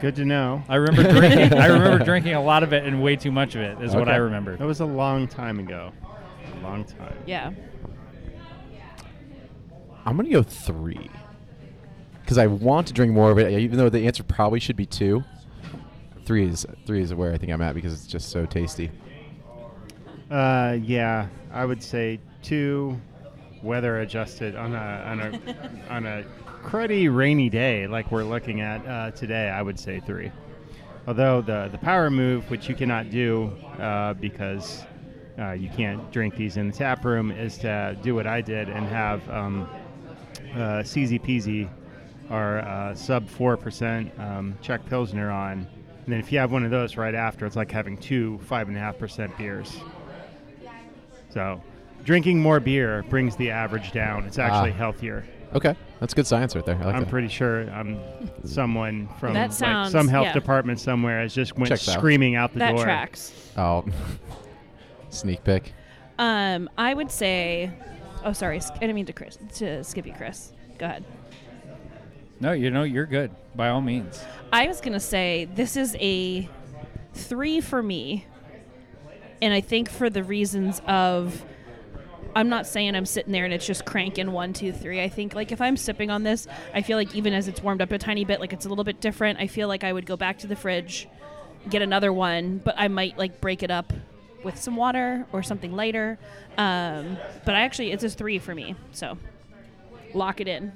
Good 0.00 0.16
to 0.16 0.24
know. 0.24 0.62
I 0.66 0.76
remember 0.76 1.12
drinking. 1.12 1.58
I 1.58 1.66
remember 1.74 2.02
drinking 2.02 2.32
a 2.32 2.42
lot 2.42 2.62
of 2.62 2.72
it 2.72 2.84
and 2.86 3.02
way 3.02 3.16
too 3.16 3.30
much 3.30 3.54
of 3.54 3.60
it. 3.60 3.82
Is 3.82 3.94
what 3.94 4.08
I 4.08 4.16
remember. 4.16 4.56
That 4.56 4.64
was 4.66 4.80
a 4.80 4.86
long 4.86 5.28
time 5.28 5.58
ago. 5.58 5.92
A 6.58 6.62
long 6.62 6.84
time. 6.84 7.14
Yeah. 7.26 7.50
I'm 10.04 10.16
gonna 10.16 10.30
go 10.30 10.42
three 10.42 11.10
because 12.22 12.38
I 12.38 12.46
want 12.46 12.86
to 12.86 12.92
drink 12.92 13.12
more 13.12 13.30
of 13.30 13.38
it, 13.38 13.50
even 13.58 13.76
though 13.76 13.88
the 13.88 14.06
answer 14.06 14.22
probably 14.22 14.60
should 14.60 14.76
be 14.76 14.86
two. 14.86 15.24
Three 16.24 16.46
is 16.46 16.64
three 16.86 17.02
is 17.02 17.12
where 17.12 17.32
I 17.32 17.38
think 17.38 17.52
I'm 17.52 17.60
at 17.60 17.74
because 17.74 17.92
it's 17.92 18.06
just 18.06 18.30
so 18.30 18.46
tasty. 18.46 18.90
Uh, 20.30 20.78
yeah, 20.80 21.26
I 21.52 21.64
would 21.64 21.82
say 21.82 22.20
two, 22.42 23.00
weather 23.62 23.98
adjusted 23.98 24.54
on 24.54 24.74
a 24.74 24.78
on 24.78 25.20
a 25.20 25.92
on 25.92 26.06
a 26.06 26.24
cruddy 26.62 27.14
rainy 27.14 27.48
day 27.50 27.86
like 27.86 28.12
we're 28.12 28.22
looking 28.22 28.60
at 28.60 28.86
uh, 28.86 29.10
today. 29.10 29.48
I 29.48 29.60
would 29.60 29.78
say 29.78 30.00
three. 30.00 30.30
Although 31.08 31.42
the 31.42 31.68
the 31.72 31.78
power 31.78 32.10
move, 32.10 32.48
which 32.50 32.68
you 32.68 32.76
cannot 32.76 33.10
do 33.10 33.46
uh, 33.80 34.14
because 34.14 34.84
uh, 35.38 35.52
you 35.52 35.68
can't 35.70 36.12
drink 36.12 36.36
these 36.36 36.56
in 36.56 36.70
the 36.70 36.76
tap 36.76 37.04
room, 37.04 37.32
is 37.32 37.58
to 37.58 37.98
do 38.02 38.14
what 38.14 38.28
I 38.28 38.40
did 38.40 38.68
and 38.68 38.86
have 38.86 39.28
um, 39.30 39.68
uh, 40.54 40.82
CZ 40.82 41.20
Peasy 41.24 41.68
or 42.30 42.58
uh, 42.58 42.94
sub 42.94 43.28
four 43.28 43.56
percent 43.56 44.12
um, 44.18 44.56
Czech 44.62 44.84
Pilsner 44.86 45.30
on. 45.30 45.66
And 46.04 46.14
then 46.14 46.20
if 46.20 46.32
you 46.32 46.38
have 46.38 46.50
one 46.52 46.64
of 46.64 46.70
those 46.70 46.96
right 46.96 47.14
after, 47.14 47.46
it's 47.46 47.56
like 47.56 47.70
having 47.70 47.96
two 47.96 48.38
five 48.44 48.68
and 48.68 48.76
a 48.76 48.80
half 48.80 48.98
percent 48.98 49.36
beers. 49.38 49.76
So, 51.30 51.62
drinking 52.04 52.40
more 52.40 52.58
beer 52.60 53.04
brings 53.08 53.36
the 53.36 53.50
average 53.50 53.92
down. 53.92 54.24
It's 54.24 54.38
actually 54.38 54.70
Ah. 54.72 54.74
healthier. 54.76 55.24
Okay, 55.54 55.74
that's 55.98 56.14
good 56.14 56.26
science 56.26 56.54
right 56.54 56.64
there. 56.64 56.76
I 56.76 56.84
like 56.84 56.94
I'm 56.94 57.00
that. 57.02 57.10
pretty 57.10 57.26
sure 57.28 57.68
I'm 57.70 57.98
someone 58.44 59.08
from 59.18 59.34
That 59.34 59.50
like, 59.50 59.52
sounds- 59.52 59.92
some 59.92 60.06
health 60.08 60.26
yeah. 60.26 60.32
department 60.32 60.78
somewhere 60.80 61.20
has 61.20 61.34
just 61.34 61.56
went 61.56 61.68
Checks 61.68 61.88
out. 61.88 61.98
screaming 61.98 62.36
out 62.36 62.52
the 62.52 62.60
that 62.60 62.74
door. 62.76 62.84
tracks. 62.84 63.32
Oh, 63.56 63.84
sneak 65.10 65.42
pick. 65.44 65.72
Um, 66.18 66.68
I 66.78 66.94
would 66.94 67.10
say. 67.10 67.70
Oh, 68.24 68.32
sorry. 68.32 68.60
I 68.60 68.78
didn't 68.78 68.94
mean 68.94 69.06
to 69.06 69.12
Chris 69.12 69.38
to 69.56 69.82
skip 69.84 70.06
you, 70.06 70.12
Chris. 70.12 70.52
Go 70.78 70.86
ahead. 70.86 71.04
No, 72.40 72.52
you 72.52 72.70
know 72.70 72.82
you're 72.84 73.06
good 73.06 73.30
by 73.54 73.68
all 73.68 73.80
means. 73.80 74.22
I 74.52 74.66
was 74.66 74.80
gonna 74.80 75.00
say 75.00 75.46
this 75.54 75.76
is 75.76 75.94
a 76.00 76.48
three 77.12 77.60
for 77.60 77.82
me, 77.82 78.26
and 79.42 79.52
I 79.52 79.60
think 79.60 79.90
for 79.90 80.08
the 80.08 80.24
reasons 80.24 80.80
of 80.86 81.44
I'm 82.34 82.48
not 82.48 82.66
saying 82.66 82.94
I'm 82.94 83.06
sitting 83.06 83.32
there 83.32 83.44
and 83.44 83.52
it's 83.52 83.66
just 83.66 83.84
cranking 83.84 84.32
one, 84.32 84.52
two, 84.52 84.72
three. 84.72 85.02
I 85.02 85.08
think 85.08 85.34
like 85.34 85.52
if 85.52 85.60
I'm 85.60 85.76
sipping 85.76 86.10
on 86.10 86.22
this, 86.22 86.46
I 86.72 86.82
feel 86.82 86.96
like 86.96 87.14
even 87.14 87.34
as 87.34 87.48
it's 87.48 87.62
warmed 87.62 87.82
up 87.82 87.92
a 87.92 87.98
tiny 87.98 88.24
bit, 88.24 88.40
like 88.40 88.52
it's 88.52 88.66
a 88.66 88.68
little 88.68 88.84
bit 88.84 89.00
different. 89.00 89.38
I 89.38 89.46
feel 89.46 89.68
like 89.68 89.84
I 89.84 89.92
would 89.92 90.06
go 90.06 90.16
back 90.16 90.38
to 90.38 90.46
the 90.46 90.56
fridge, 90.56 91.08
get 91.68 91.82
another 91.82 92.12
one, 92.12 92.58
but 92.58 92.74
I 92.78 92.88
might 92.88 93.18
like 93.18 93.40
break 93.40 93.62
it 93.62 93.70
up 93.70 93.92
with 94.42 94.60
some 94.60 94.76
water 94.76 95.26
or 95.32 95.42
something 95.42 95.72
lighter. 95.72 96.18
Um, 96.56 97.16
but 97.44 97.54
I 97.54 97.60
actually 97.60 97.92
it's 97.92 98.04
a 98.04 98.10
three 98.10 98.38
for 98.38 98.54
me, 98.54 98.74
so 98.92 99.18
lock 100.14 100.40
it 100.40 100.48
in. 100.48 100.72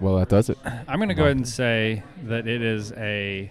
Well, 0.00 0.16
that 0.16 0.28
does 0.28 0.48
it. 0.48 0.58
I'm 0.64 0.96
going 0.96 1.10
to 1.10 1.14
go 1.14 1.24
ahead 1.24 1.36
and 1.36 1.46
say 1.46 2.02
that 2.24 2.48
it 2.48 2.62
is 2.62 2.92
a. 2.92 3.50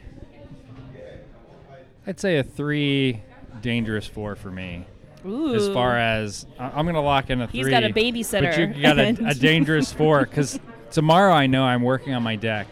I'd 2.07 2.19
say 2.19 2.37
a 2.37 2.43
three, 2.43 3.21
dangerous 3.61 4.07
four 4.07 4.35
for 4.35 4.49
me. 4.49 4.85
Ooh. 5.25 5.53
As 5.53 5.67
far 5.69 5.97
as 5.97 6.47
I- 6.57 6.69
I'm 6.69 6.85
going 6.85 6.95
to 6.95 7.01
lock 7.01 7.29
in 7.29 7.41
a 7.41 7.47
three. 7.47 7.59
He's 7.59 7.69
got 7.69 7.83
a 7.83 7.89
babysitter. 7.89 8.67
But 8.69 8.75
you 8.77 8.81
got 8.81 8.97
a, 8.97 9.09
a 9.27 9.33
dangerous 9.35 9.91
four 9.93 10.21
because 10.25 10.59
tomorrow 10.89 11.33
I 11.33 11.45
know 11.45 11.63
I'm 11.63 11.83
working 11.83 12.13
on 12.15 12.23
my 12.23 12.35
deck, 12.35 12.67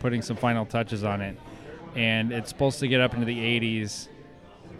putting 0.00 0.20
some 0.20 0.36
final 0.36 0.66
touches 0.66 1.02
on 1.02 1.22
it, 1.22 1.38
and 1.94 2.30
it's 2.30 2.50
supposed 2.50 2.80
to 2.80 2.88
get 2.88 3.00
up 3.00 3.14
into 3.14 3.24
the 3.24 3.38
80s 3.38 4.08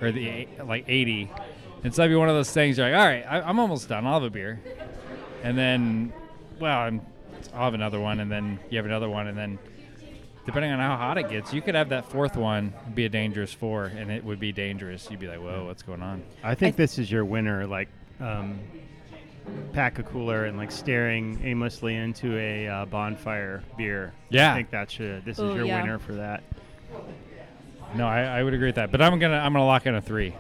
or 0.01 0.13
the 0.13 0.49
like 0.65 0.85
80. 0.89 1.31
And 1.85 1.95
so 1.95 2.03
that'd 2.03 2.13
be 2.13 2.17
one 2.17 2.29
of 2.29 2.35
those 2.35 2.51
things. 2.51 2.79
You're 2.79 2.91
like, 2.91 2.99
all 2.99 3.07
right, 3.07 3.25
I, 3.29 3.41
I'm 3.49 3.59
almost 3.59 3.89
done. 3.89 4.07
I'll 4.07 4.15
have 4.15 4.25
a 4.25 4.31
beer, 4.31 4.61
and 5.45 5.57
then, 5.57 6.13
well, 6.59 6.79
I'm, 6.79 7.01
I'll 7.55 7.65
have 7.65 7.75
another 7.75 8.01
one, 8.01 8.21
and 8.21 8.31
then 8.31 8.59
you 8.71 8.79
have 8.79 8.87
another 8.87 9.09
one, 9.09 9.29
and 9.29 9.37
then. 9.37 9.59
Depending 10.47 10.73
on 10.73 10.79
how 10.79 10.97
hot 10.97 11.19
it 11.19 11.29
gets, 11.29 11.53
you 11.53 11.61
could 11.61 11.75
have 11.75 11.91
that 11.91 12.11
fourth 12.11 12.35
one 12.35 12.73
be 12.95 13.05
a 13.05 13.09
dangerous 13.11 13.53
four, 13.53 13.85
and 13.85 14.11
it 14.11 14.25
would 14.25 14.41
be 14.41 14.51
dangerous. 14.51 15.07
You'd 15.11 15.21
be 15.21 15.29
like, 15.29 15.41
"Whoa, 15.41 15.67
what's 15.67 15.83
going 15.83 16.01
on?" 16.01 16.23
I 16.43 16.55
think 16.55 16.75
this 16.75 16.99
is 16.99 17.11
your 17.11 17.27
winner. 17.27 17.67
Like, 17.67 17.89
um, 18.19 18.59
pack 19.73 19.99
a 19.99 20.03
cooler 20.03 20.47
and 20.47 20.57
like 20.57 20.71
staring 20.71 21.41
aimlessly 21.45 21.95
into 21.97 22.37
a 22.39 22.69
uh, 22.69 22.85
bonfire 22.87 23.63
beer. 23.77 24.13
Yeah. 24.31 24.53
I 24.53 24.57
think 24.57 24.71
that 24.71 24.91
should. 24.91 25.25
This 25.25 25.39
Ooh, 25.39 25.51
is 25.51 25.57
your 25.57 25.67
yeah. 25.67 25.81
winner 25.81 25.99
for 25.99 26.15
that. 26.15 26.43
No, 27.95 28.07
I, 28.07 28.23
I 28.23 28.43
would 28.43 28.55
agree 28.55 28.69
with 28.69 28.75
that. 28.77 28.91
But 28.91 29.01
I'm 29.03 29.19
gonna 29.19 29.37
I'm 29.39 29.53
gonna 29.53 29.65
lock 29.67 29.87
in 29.87 29.95
a 29.95 30.01
three. 30.03 30.35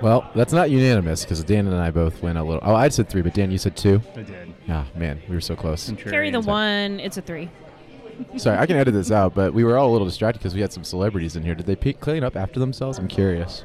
Well, 0.00 0.28
that's 0.34 0.52
not 0.52 0.70
unanimous 0.70 1.22
because 1.22 1.44
Dan 1.44 1.66
and 1.68 1.76
I 1.76 1.90
both 1.90 2.22
went 2.22 2.36
a 2.36 2.42
little. 2.42 2.60
Oh, 2.62 2.74
I 2.74 2.88
said 2.88 3.08
three, 3.08 3.22
but 3.22 3.34
Dan, 3.34 3.50
you 3.52 3.58
said 3.58 3.76
two. 3.76 4.02
I 4.16 4.22
did. 4.22 4.54
Ah, 4.68 4.86
man, 4.96 5.22
we 5.28 5.34
were 5.34 5.40
so 5.40 5.54
close. 5.54 5.90
Carry 5.96 6.30
the 6.30 6.40
Contrarians. 6.40 6.46
one. 6.46 7.00
It's 7.00 7.16
a 7.18 7.22
three. 7.22 7.48
Sorry, 8.36 8.58
I 8.58 8.66
can 8.66 8.76
edit 8.76 8.94
this 8.94 9.10
out, 9.12 9.34
but 9.34 9.54
we 9.54 9.62
were 9.64 9.78
all 9.78 9.90
a 9.90 9.92
little 9.92 10.06
distracted 10.06 10.38
because 10.40 10.54
we 10.54 10.60
had 10.60 10.72
some 10.72 10.84
celebrities 10.84 11.36
in 11.36 11.42
here. 11.44 11.54
Did 11.54 11.66
they 11.66 11.76
pe- 11.76 11.92
clean 11.94 12.24
up 12.24 12.36
after 12.36 12.58
themselves? 12.58 12.98
I'm 12.98 13.08
curious. 13.08 13.64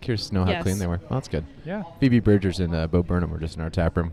Curious 0.00 0.28
to 0.28 0.34
know 0.34 0.44
how 0.44 0.50
Yes. 0.50 0.62
clean 0.62 0.78
they 0.78 0.86
were. 0.86 0.98
Well, 1.08 1.18
that's 1.18 1.28
good. 1.28 1.44
Yeah. 1.64 1.82
Phoebe 2.00 2.20
Bridgers 2.20 2.60
and 2.60 2.74
uh, 2.74 2.86
Bo 2.88 3.02
Burnham 3.02 3.30
were 3.30 3.38
just 3.38 3.56
in 3.56 3.62
our 3.62 3.70
tap 3.70 3.96
room. 3.96 4.12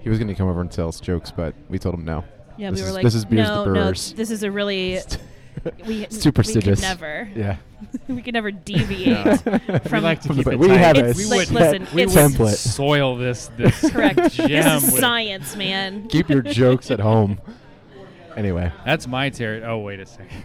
He 0.00 0.08
was 0.10 0.18
going 0.18 0.28
to 0.28 0.34
come 0.34 0.48
over 0.48 0.60
and 0.60 0.70
tell 0.70 0.88
us 0.88 1.00
jokes, 1.00 1.30
but 1.30 1.54
we 1.68 1.78
told 1.78 1.94
him 1.94 2.04
no. 2.04 2.24
Yeah, 2.56 2.70
This 2.70 2.80
we 2.80 2.82
were 2.82 2.88
is- 2.88 2.94
like, 2.96 3.04
this 3.04 3.14
is 3.14 3.24
beers 3.24 3.48
the 3.48 3.54
no, 3.54 3.64
no, 3.64 3.72
brewers." 3.72 4.12
this 4.14 4.30
is 4.30 4.42
a 4.42 4.50
really 4.50 4.98
we 5.86 6.06
superstitious. 6.10 6.80
We 6.80 6.86
could 6.88 7.00
never, 7.00 7.28
Yeah. 7.36 7.56
we 8.08 8.22
could 8.22 8.34
never 8.34 8.50
deviate 8.50 9.40
from. 9.88 10.02
like 10.02 10.20
to 10.22 10.28
From 10.28 10.36
keep 10.36 10.44
the- 10.46 10.52
it 10.52 10.58
we 10.58 10.68
tight. 10.68 10.76
have 10.78 10.96
a 10.98 11.08
It's 11.10 11.20
s- 11.20 11.30
like, 11.30 11.50
listen, 11.50 11.86
we 11.94 12.02
it's 12.02 12.14
would 12.14 12.24
template. 12.32 12.54
soil 12.56 13.16
this 13.16 13.50
this 13.56 13.90
correct. 13.92 14.32
gem 14.32 14.48
this 14.48 14.84
is 14.84 14.92
with- 14.92 15.00
science, 15.00 15.56
man. 15.56 16.08
Keep 16.08 16.28
your 16.30 16.42
jokes 16.42 16.90
at 16.90 17.00
home. 17.00 17.40
Anyway. 18.36 18.70
That's 18.84 19.06
my 19.08 19.30
territory. 19.30 19.68
Oh 19.72 19.78
wait 19.78 19.98
a 20.00 20.06
second. 20.06 20.44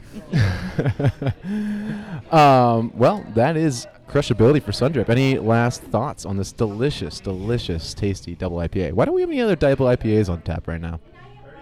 um, 2.31 2.91
well, 2.95 3.25
that 3.35 3.55
is 3.57 3.87
crushability 4.09 4.61
for 4.63 4.71
Sundrip. 4.71 5.09
Any 5.09 5.37
last 5.37 5.83
thoughts 5.83 6.25
on 6.25 6.37
this 6.37 6.51
delicious, 6.51 7.19
delicious, 7.19 7.93
tasty 7.93 8.35
double 8.35 8.57
IPA? 8.57 8.93
Why 8.93 9.05
don't 9.05 9.13
we 9.15 9.21
have 9.21 9.29
any 9.29 9.41
other 9.41 9.55
double 9.55 9.85
IPAs 9.87 10.29
on 10.29 10.41
tap 10.41 10.67
right 10.67 10.81
now? 10.81 10.99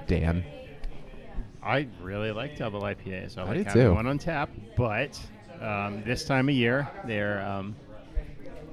Dan. 0.08 0.43
I 1.63 1.87
really 2.01 2.31
like 2.31 2.57
double 2.57 2.81
IPAs. 2.81 3.37
I 3.37 3.43
I 3.43 3.45
like 3.45 3.57
do 3.57 3.63
having 3.65 3.83
too. 3.83 3.93
one 3.93 4.07
on 4.07 4.17
tap, 4.17 4.49
but 4.75 5.19
um, 5.61 6.03
this 6.03 6.23
time 6.25 6.49
of 6.49 6.55
year 6.55 6.87
they're 7.05 7.41
um, 7.41 7.75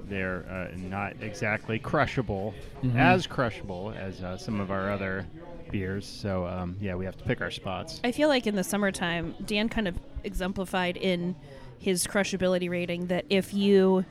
they're 0.08 0.44
uh, 0.50 0.74
not 0.76 1.14
exactly 1.20 1.78
crushable, 1.78 2.54
Mm-hmm. 2.82 2.96
as 2.96 3.26
crushable 3.26 3.92
as 3.98 4.22
uh, 4.22 4.36
some 4.36 4.60
of 4.60 4.70
our 4.70 4.90
other 4.90 5.26
beers. 5.70 6.06
So 6.06 6.46
um, 6.46 6.76
yeah, 6.80 6.94
we 6.94 7.04
have 7.04 7.16
to 7.18 7.24
pick 7.24 7.40
our 7.40 7.50
spots. 7.50 8.00
I 8.04 8.12
feel 8.12 8.28
like 8.28 8.46
in 8.46 8.54
the 8.54 8.62
summertime, 8.64 9.34
Dan 9.44 9.68
kind 9.68 9.88
of 9.88 9.96
exemplified 10.24 10.96
in 10.96 11.34
his 11.80 12.06
crushability 12.06 12.70
rating 12.70 13.08
that 13.08 13.24
if 13.28 13.52
you, 13.52 14.04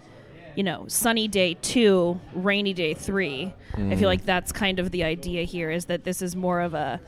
you 0.56 0.64
know, 0.64 0.86
sunny 0.88 1.28
day 1.30 1.56
two, 1.62 2.20
rainy 2.34 2.74
day 2.74 2.94
three, 2.94 3.54
I 3.74 3.80
Mm. 3.80 4.00
feel 4.00 4.10
like 4.10 4.26
that's 4.26 4.52
kind 4.52 4.80
of 4.80 4.92
the 4.92 5.04
idea 5.06 5.44
here 5.44 5.72
is 5.72 5.86
that 5.86 6.04
this 6.04 6.22
is 6.22 6.36
more 6.36 6.60
of 6.62 6.74
a, 6.74 7.00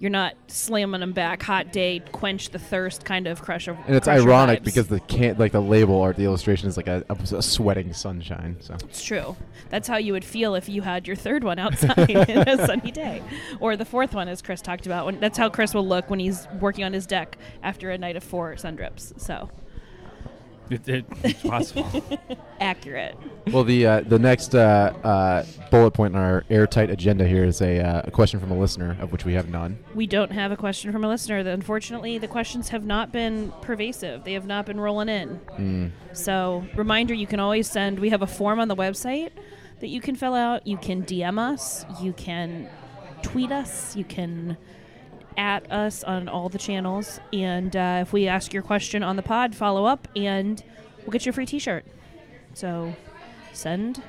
you're 0.00 0.10
not 0.10 0.34
slamming 0.46 1.00
them 1.00 1.12
back, 1.12 1.42
hot 1.42 1.72
day, 1.72 2.00
quench 2.12 2.50
the 2.50 2.58
thirst 2.58 3.04
kind 3.04 3.26
of 3.26 3.42
crusher. 3.42 3.76
And 3.86 3.96
it's 3.96 4.06
ironic 4.06 4.60
vibes. 4.60 4.64
because 4.64 4.86
the 4.86 5.00
can 5.00 5.36
like 5.38 5.52
the 5.52 5.60
label 5.60 6.00
art 6.00 6.16
the 6.16 6.24
illustration 6.24 6.68
is 6.68 6.76
like 6.76 6.86
a, 6.86 7.04
a, 7.08 7.16
a 7.34 7.42
sweating 7.42 7.92
sunshine. 7.92 8.56
So 8.60 8.74
It's 8.84 9.02
true. 9.02 9.36
That's 9.70 9.88
how 9.88 9.96
you 9.96 10.12
would 10.12 10.24
feel 10.24 10.54
if 10.54 10.68
you 10.68 10.82
had 10.82 11.06
your 11.06 11.16
third 11.16 11.42
one 11.42 11.58
outside 11.58 12.10
in 12.10 12.48
a 12.48 12.66
sunny 12.66 12.90
day, 12.90 13.22
or 13.60 13.76
the 13.76 13.84
fourth 13.84 14.14
one, 14.14 14.28
as 14.28 14.40
Chris 14.40 14.62
talked 14.62 14.86
about. 14.86 15.06
When, 15.06 15.20
that's 15.20 15.36
how 15.38 15.48
Chris 15.48 15.74
will 15.74 15.86
look 15.86 16.08
when 16.10 16.20
he's 16.20 16.46
working 16.60 16.84
on 16.84 16.92
his 16.92 17.06
deck 17.06 17.36
after 17.62 17.90
a 17.90 17.98
night 17.98 18.16
of 18.16 18.22
four 18.22 18.56
sun 18.56 18.76
drips. 18.76 19.12
So 19.16 19.50
It, 20.70 20.88
it, 20.88 21.04
it's 21.24 21.42
possible. 21.42 21.90
accurate. 22.60 23.16
Well, 23.52 23.64
the 23.64 23.86
uh, 23.86 24.00
the 24.02 24.18
next 24.18 24.54
uh, 24.54 24.92
uh, 25.02 25.44
bullet 25.70 25.92
point 25.92 26.14
on 26.14 26.22
our 26.22 26.44
airtight 26.50 26.90
agenda 26.90 27.26
here 27.26 27.44
is 27.44 27.62
a, 27.62 27.80
uh, 27.80 28.02
a 28.04 28.10
question 28.10 28.38
from 28.40 28.50
a 28.50 28.58
listener, 28.58 28.96
of 29.00 29.12
which 29.12 29.24
we 29.24 29.32
have 29.34 29.48
none. 29.48 29.78
We 29.94 30.06
don't 30.06 30.32
have 30.32 30.52
a 30.52 30.56
question 30.56 30.92
from 30.92 31.04
a 31.04 31.08
listener. 31.08 31.42
The- 31.42 31.50
Unfortunately, 31.52 32.18
the 32.18 32.28
questions 32.28 32.68
have 32.68 32.84
not 32.84 33.12
been 33.12 33.52
pervasive. 33.62 34.24
They 34.24 34.34
have 34.34 34.46
not 34.46 34.66
been 34.66 34.78
rolling 34.80 35.08
in. 35.08 35.92
So, 36.12 36.64
reminder 36.74 37.14
you 37.14 37.26
can 37.26 37.40
always 37.40 37.70
send, 37.70 37.98
we 37.98 38.10
have 38.10 38.22
a 38.22 38.26
form 38.26 38.60
on 38.60 38.68
the 38.68 38.76
website 38.76 39.30
that 39.80 39.88
you 39.88 40.00
can 40.00 40.14
fill 40.16 40.34
out. 40.34 40.66
You 40.66 40.76
can 40.76 41.02
DM 41.04 41.38
us, 41.38 41.84
you 42.02 42.12
can 42.12 42.68
tweet 43.22 43.52
us, 43.52 43.96
you 43.96 44.04
can 44.04 44.56
at 45.38 45.70
us 45.72 46.04
on 46.04 46.28
all 46.28 46.48
the 46.50 46.58
channels. 46.58 47.20
And 47.32 47.74
uh, 47.74 48.00
if 48.02 48.12
we 48.12 48.28
ask 48.28 48.52
your 48.52 48.62
question 48.62 49.02
on 49.02 49.16
the 49.16 49.22
pod, 49.22 49.54
follow 49.54 49.86
up 49.86 50.06
and 50.14 50.62
we'll 51.02 51.12
get 51.12 51.24
you 51.24 51.30
a 51.30 51.32
free 51.32 51.46
t 51.46 51.58
shirt. 51.58 51.86
So, 52.52 52.94
send. 53.52 54.02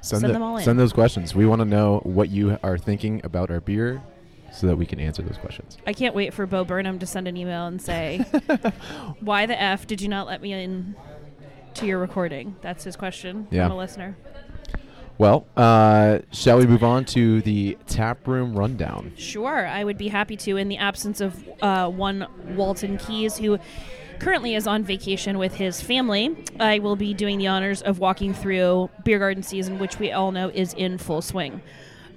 Send, 0.00 0.20
Send 0.20 0.24
the- 0.24 0.28
them 0.32 0.42
all 0.42 0.56
in. 0.56 0.64
Send 0.64 0.78
those 0.78 0.92
questions. 0.92 1.34
We 1.34 1.46
want 1.46 1.60
to 1.60 1.64
know 1.64 2.00
what 2.04 2.28
you 2.30 2.58
are 2.62 2.76
thinking 2.78 3.20
about 3.24 3.50
our 3.50 3.60
beer, 3.60 4.02
so 4.52 4.66
that 4.66 4.76
we 4.76 4.84
can 4.86 5.00
answer 5.00 5.22
those 5.22 5.38
questions. 5.38 5.78
I 5.86 5.92
can't 5.94 6.14
wait 6.14 6.32
for 6.34 6.46
Bo 6.46 6.62
Burnham 6.64 6.98
to 7.00 7.06
send 7.06 7.26
an 7.26 7.36
email 7.36 7.66
and 7.66 7.80
say, 7.80 8.18
"Why 9.20 9.46
the 9.46 9.60
f 9.60 9.86
did 9.86 10.00
you 10.02 10.08
not 10.08 10.26
let 10.26 10.40
me 10.42 10.52
in 10.52 10.94
to 11.74 11.86
your 11.86 11.98
recording?" 11.98 12.54
That's 12.60 12.84
his 12.84 12.96
question 12.96 13.48
Yeah. 13.50 13.64
from 13.66 13.72
a 13.72 13.78
listener. 13.78 14.16
Well, 15.16 15.46
uh, 15.56 16.18
shall 16.32 16.58
we 16.58 16.66
move 16.66 16.82
on 16.82 17.04
to 17.06 17.40
the 17.42 17.78
tap 17.86 18.26
room 18.26 18.56
rundown? 18.56 19.12
Sure, 19.16 19.66
I 19.66 19.84
would 19.84 19.96
be 19.96 20.08
happy 20.08 20.36
to. 20.38 20.56
In 20.56 20.68
the 20.68 20.76
absence 20.76 21.20
of 21.20 21.48
uh, 21.62 21.88
one 21.88 22.26
Walton 22.56 22.98
Keys, 22.98 23.36
who 23.36 23.58
currently 24.18 24.56
is 24.56 24.66
on 24.66 24.82
vacation 24.82 25.38
with 25.38 25.54
his 25.54 25.80
family, 25.80 26.36
I 26.58 26.80
will 26.80 26.96
be 26.96 27.14
doing 27.14 27.38
the 27.38 27.46
honors 27.46 27.80
of 27.80 28.00
walking 28.00 28.34
through 28.34 28.90
beer 29.04 29.20
garden 29.20 29.44
season, 29.44 29.78
which 29.78 30.00
we 30.00 30.10
all 30.10 30.32
know 30.32 30.48
is 30.48 30.74
in 30.74 30.98
full 30.98 31.22
swing. 31.22 31.62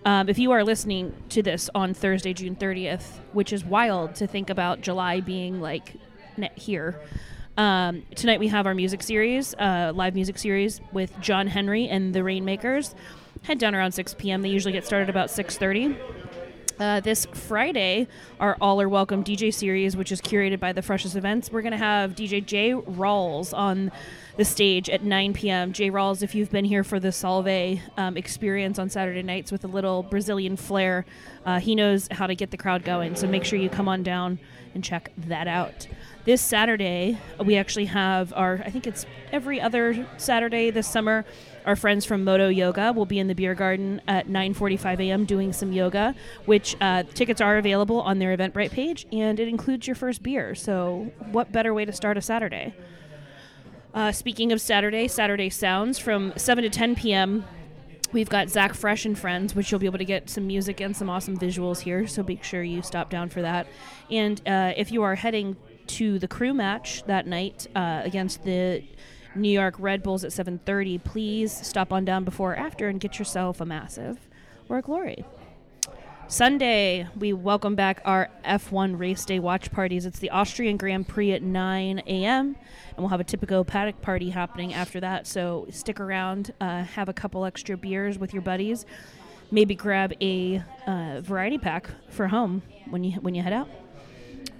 Um, 0.03 0.27
if 0.27 0.39
you 0.39 0.51
are 0.51 0.63
listening 0.63 1.13
to 1.29 1.43
this 1.43 1.69
on 1.75 1.93
Thursday, 1.93 2.33
June 2.33 2.55
30th, 2.55 3.19
which 3.33 3.53
is 3.53 3.63
wild 3.63 4.15
to 4.15 4.25
think 4.25 4.49
about 4.49 4.81
July 4.81 5.19
being 5.19 5.61
like 5.61 5.93
here. 6.55 6.99
Um, 7.57 8.03
tonight 8.13 8.39
we 8.39 8.49
have 8.49 8.67
our 8.67 8.75
music 8.75 9.01
series, 9.01 9.55
uh, 9.55 9.91
live 9.95 10.13
music 10.13 10.37
series 10.37 10.79
with 10.91 11.19
John 11.19 11.47
Henry 11.47 11.87
and 11.87 12.13
the 12.13 12.23
Rainmakers. 12.23 12.93
Head 13.41 13.57
down 13.57 13.73
around 13.73 13.93
6 13.93 14.13
p.m. 14.13 14.43
They 14.43 14.49
usually 14.49 14.73
get 14.73 14.85
started 14.85 15.09
about 15.09 15.29
6:30. 15.29 15.97
Uh, 16.79 16.99
this 16.99 17.25
Friday, 17.33 18.07
our 18.39 18.55
All 18.61 18.79
Are 18.79 18.87
Welcome 18.87 19.23
DJ 19.23 19.51
series, 19.51 19.97
which 19.97 20.11
is 20.11 20.21
curated 20.21 20.59
by 20.59 20.71
the 20.71 20.83
Freshest 20.83 21.15
Events, 21.15 21.51
we're 21.51 21.63
going 21.63 21.71
to 21.71 21.77
have 21.77 22.11
DJ 22.11 22.45
Jay 22.45 22.73
Rawls 22.73 23.57
on 23.57 23.91
the 24.35 24.45
stage 24.45 24.87
at 24.87 25.01
9 25.01 25.33
p.m. 25.33 25.73
Jay 25.73 25.89
Rawls, 25.89 26.21
if 26.21 26.35
you've 26.35 26.51
been 26.51 26.65
here 26.65 26.83
for 26.83 26.99
the 26.99 27.11
Salve 27.11 27.79
um, 27.97 28.15
experience 28.15 28.77
on 28.77 28.91
Saturday 28.91 29.23
nights 29.23 29.51
with 29.51 29.63
a 29.63 29.67
little 29.67 30.03
Brazilian 30.03 30.55
flair, 30.55 31.03
uh, 31.47 31.59
he 31.59 31.73
knows 31.73 32.07
how 32.11 32.27
to 32.27 32.35
get 32.35 32.51
the 32.51 32.57
crowd 32.57 32.83
going. 32.83 33.15
So 33.15 33.25
make 33.27 33.43
sure 33.43 33.57
you 33.57 33.69
come 33.69 33.89
on 33.89 34.03
down 34.03 34.37
and 34.73 34.83
check 34.83 35.11
that 35.17 35.47
out. 35.47 35.87
This 36.25 36.41
Saturday, 36.41 37.17
we 37.43 37.55
actually 37.55 37.85
have 37.85 38.33
our, 38.33 38.61
I 38.65 38.69
think 38.69 38.85
it's 38.85 39.05
every 39.31 39.61
other 39.61 40.07
Saturday 40.17 40.71
this 40.71 40.87
summer, 40.87 41.25
our 41.65 41.75
friends 41.75 42.05
from 42.05 42.23
Modo 42.23 42.47
Yoga 42.49 42.93
will 42.93 43.05
be 43.05 43.19
in 43.19 43.27
the 43.27 43.35
beer 43.35 43.53
garden 43.53 44.01
at 44.07 44.27
9:45 44.27 44.99
a.m. 45.01 45.25
doing 45.25 45.51
some 45.51 45.73
yoga, 45.73 46.15
which 46.45 46.75
uh, 46.79 47.03
tickets 47.13 47.41
are 47.41 47.57
available 47.57 48.01
on 48.01 48.19
their 48.19 48.35
Eventbrite 48.35 48.71
page, 48.71 49.05
and 49.11 49.39
it 49.39 49.47
includes 49.47 49.85
your 49.85 49.95
first 49.95 50.23
beer. 50.23 50.55
So, 50.55 51.11
what 51.31 51.51
better 51.51 51.73
way 51.73 51.83
to 51.85 51.91
start 51.91 52.17
a 52.17 52.21
Saturday? 52.21 52.73
Uh, 53.93 54.11
speaking 54.11 54.51
of 54.51 54.61
Saturday, 54.61 55.07
Saturday 55.07 55.49
Sounds 55.49 55.97
from 55.97 56.31
7 56.37 56.63
to 56.63 56.69
10 56.69 56.95
p.m. 56.95 57.45
We've 58.13 58.29
got 58.29 58.49
Zach 58.49 58.73
Fresh 58.73 59.05
and 59.05 59.19
Friends, 59.19 59.53
which 59.53 59.69
you'll 59.69 59.79
be 59.79 59.85
able 59.85 59.97
to 59.97 60.05
get 60.05 60.29
some 60.29 60.47
music 60.47 60.79
and 60.79 60.95
some 60.95 61.09
awesome 61.09 61.37
visuals 61.37 61.81
here. 61.81 62.07
So 62.07 62.23
make 62.23 62.43
sure 62.43 62.63
you 62.63 62.81
stop 62.81 63.09
down 63.09 63.29
for 63.29 63.41
that. 63.41 63.67
And 64.09 64.41
uh, 64.47 64.73
if 64.77 64.91
you 64.91 65.03
are 65.03 65.15
heading 65.15 65.57
to 65.87 66.17
the 66.17 66.27
crew 66.27 66.53
match 66.53 67.03
that 67.03 67.27
night 67.27 67.67
uh, 67.75 68.01
against 68.05 68.43
the 68.43 68.83
New 69.35 69.49
York 69.49 69.75
Red 69.77 70.03
Bulls 70.03 70.23
at 70.23 70.31
7:30, 70.31 71.03
please 71.03 71.51
stop 71.51 71.91
on 71.91 72.05
down 72.05 72.23
before 72.23 72.53
or 72.53 72.55
after 72.55 72.87
and 72.87 72.99
get 72.99 73.19
yourself 73.19 73.59
a 73.59 73.65
massive 73.65 74.17
or 74.69 74.77
a 74.77 74.81
glory. 74.81 75.25
Sunday, 76.29 77.07
we 77.17 77.31
welcome 77.31 77.75
back 77.75 78.01
our 78.03 78.29
F1 78.43 78.99
race 78.99 79.23
day 79.23 79.39
watch 79.39 79.71
parties. 79.71 80.05
It's 80.05 80.19
the 80.19 80.29
Austrian 80.31 80.75
Grand 80.75 81.07
Prix 81.07 81.31
at 81.31 81.41
9 81.41 81.99
a.m., 82.05 82.47
and 82.47 82.97
we'll 82.97 83.07
have 83.07 83.21
a 83.21 83.23
typical 83.23 83.63
paddock 83.63 84.01
party 84.01 84.29
happening 84.29 84.73
after 84.73 84.99
that. 84.99 85.25
So 85.25 85.67
stick 85.69 86.01
around, 86.01 86.53
uh, 86.59 86.83
have 86.83 87.07
a 87.07 87.13
couple 87.13 87.45
extra 87.45 87.77
beers 87.77 88.19
with 88.19 88.33
your 88.33 88.41
buddies, 88.41 88.85
maybe 89.51 89.73
grab 89.73 90.13
a 90.19 90.61
uh, 90.85 91.21
variety 91.21 91.57
pack 91.57 91.91
for 92.09 92.27
home 92.27 92.61
when 92.89 93.05
you 93.05 93.21
when 93.21 93.33
you 93.33 93.41
head 93.41 93.53
out. 93.53 93.69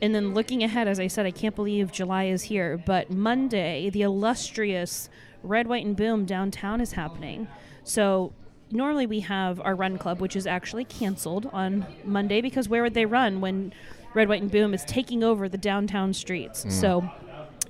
And 0.02 0.16
then 0.16 0.34
looking 0.34 0.64
ahead, 0.64 0.88
as 0.88 1.02
I 1.02 1.08
said, 1.08 1.26
I 1.26 1.32
can't 1.32 1.56
believe 1.56 1.92
July 1.92 2.26
is 2.26 2.44
here, 2.44 2.78
but 2.78 3.12
Monday, 3.12 3.90
the 3.90 4.04
illustrious 4.04 5.10
Red, 5.44 5.68
White, 5.68 5.86
and 5.86 5.98
Boom 5.98 6.24
downtown 6.24 6.80
is 6.80 6.94
happening. 6.94 7.50
So 7.84 8.32
normally 8.72 9.06
we 9.06 9.22
have 9.22 9.60
our 9.62 9.76
run 9.76 9.98
club, 9.98 10.20
which 10.20 10.36
is 10.36 10.48
actually 10.48 10.86
canceled 10.86 11.50
on 11.54 11.86
Monday 12.04 12.42
because 12.42 12.68
where 12.70 12.84
would 12.84 12.94
they 12.94 13.06
run 13.06 13.42
when 13.42 13.74
Red, 14.14 14.30
White, 14.30 14.42
and 14.42 14.52
Boom 14.52 14.74
is 14.74 14.84
taking 14.86 15.24
over 15.24 15.48
the 15.48 15.58
downtown 15.58 16.14
streets? 16.14 16.66
So 16.74 17.10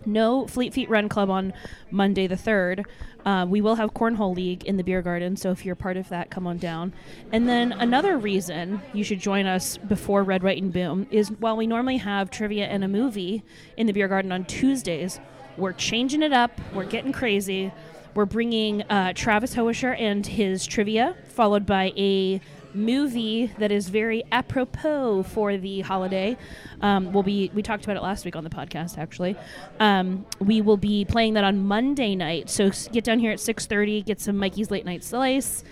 no 0.05 0.47
Fleet 0.47 0.73
Feet 0.73 0.89
Run 0.89 1.09
Club 1.09 1.29
on 1.29 1.53
Monday 1.91 2.27
the 2.27 2.35
3rd. 2.35 2.85
Uh, 3.25 3.45
we 3.47 3.59
will 3.59 3.75
have 3.75 3.93
Cornhole 3.93 4.33
League 4.33 4.63
in 4.63 4.77
the 4.77 4.83
beer 4.83 5.01
garden, 5.01 5.35
so 5.35 5.51
if 5.51 5.65
you're 5.65 5.75
part 5.75 5.97
of 5.97 6.07
that, 6.09 6.29
come 6.29 6.47
on 6.47 6.57
down. 6.57 6.93
And 7.33 7.49
then 7.49 7.73
another 7.73 8.17
reason 8.17 8.81
you 8.93 9.03
should 9.03 9.19
join 9.19 9.45
us 9.45 9.77
before 9.77 10.23
Red, 10.23 10.43
White, 10.43 10.61
and 10.61 10.71
Boom 10.71 11.07
is 11.11 11.29
while 11.29 11.57
we 11.57 11.67
normally 11.67 11.97
have 11.97 12.31
trivia 12.31 12.67
and 12.67 12.85
a 12.85 12.87
movie 12.87 13.43
in 13.75 13.85
the 13.85 13.91
beer 13.91 14.07
garden 14.07 14.31
on 14.31 14.45
Tuesdays, 14.45 15.19
we're 15.57 15.73
changing 15.73 16.21
it 16.21 16.31
up. 16.31 16.51
We're 16.73 16.85
getting 16.85 17.11
crazy. 17.11 17.73
We're 18.17 18.25
bringing 18.25 18.81
uh, 18.81 19.13
Travis 19.13 19.53
Hoisher 19.53 19.95
and 19.95 20.25
his 20.25 20.65
trivia, 20.65 21.15
followed 21.27 21.67
by 21.67 21.93
a 21.95 22.41
movie 22.73 23.53
that 23.59 23.71
is 23.71 23.89
very 23.89 24.23
apropos 24.31 25.21
for 25.21 25.55
the 25.55 25.81
holiday. 25.81 26.35
Um, 26.81 27.13
we'll 27.13 27.21
be 27.21 27.51
we 27.53 27.61
talked 27.61 27.83
about 27.83 27.95
it 27.95 28.01
last 28.01 28.25
week 28.25 28.35
on 28.35 28.43
the 28.43 28.49
podcast 28.49 28.97
actually. 28.97 29.35
Um, 29.79 30.25
we 30.39 30.61
will 30.61 30.77
be 30.77 31.05
playing 31.05 31.35
that 31.35 31.43
on 31.43 31.59
Monday 31.59 32.15
night. 32.15 32.49
So 32.49 32.71
get 32.91 33.03
down 33.03 33.19
here 33.19 33.31
at 33.31 33.39
six 33.39 33.67
thirty, 33.67 34.01
get 34.01 34.19
some 34.19 34.35
Mikey's 34.35 34.71
late 34.71 34.83
night 34.83 35.03
slice, 35.03 35.63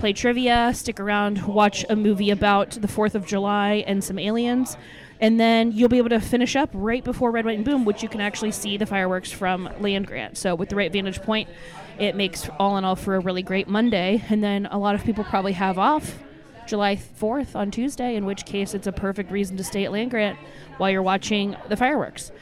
play 0.00 0.12
trivia, 0.12 0.72
stick 0.74 0.98
around, 0.98 1.46
watch 1.46 1.84
a 1.88 1.94
movie 1.94 2.30
about 2.30 2.72
the 2.72 2.88
Fourth 2.88 3.14
of 3.14 3.24
July 3.24 3.84
and 3.86 4.02
some 4.02 4.18
aliens. 4.18 4.76
And 5.20 5.38
then 5.38 5.70
you'll 5.70 5.88
be 5.88 5.98
able 5.98 6.08
to 6.08 6.20
finish 6.20 6.56
up 6.56 6.68
right 6.72 7.04
before 7.04 7.30
Red, 7.30 7.44
White, 7.44 7.54
and 7.54 7.64
Boom, 7.64 7.84
which 7.84 8.02
you 8.02 8.08
can 8.08 8.20
actually 8.20 8.50
see 8.50 8.76
the 8.76 8.86
fireworks 8.86 9.30
from 9.30 9.68
Land 9.78 10.08
Grant. 10.08 10.36
So 10.36 10.56
with 10.56 10.68
the 10.68 10.74
right 10.74 10.90
vantage 10.90 11.22
point, 11.22 11.48
it 11.98 12.16
makes 12.16 12.48
all 12.58 12.76
in 12.76 12.84
all 12.84 12.96
for 12.96 13.14
a 13.14 13.20
really 13.20 13.42
great 13.42 13.68
Monday. 13.68 14.22
And 14.28 14.42
then 14.42 14.66
a 14.66 14.78
lot 14.78 14.94
of 14.94 15.04
people 15.04 15.24
probably 15.24 15.52
have 15.52 15.78
off 15.78 16.18
July 16.66 16.96
4th 16.96 17.54
on 17.54 17.70
Tuesday, 17.70 18.16
in 18.16 18.24
which 18.24 18.44
case 18.44 18.74
it's 18.74 18.86
a 18.86 18.92
perfect 18.92 19.30
reason 19.30 19.56
to 19.56 19.64
stay 19.64 19.84
at 19.84 19.92
Land 19.92 20.10
Grant 20.10 20.38
while 20.78 20.90
you're 20.90 21.02
watching 21.02 21.56
the 21.68 21.76
fireworks. 21.76 22.32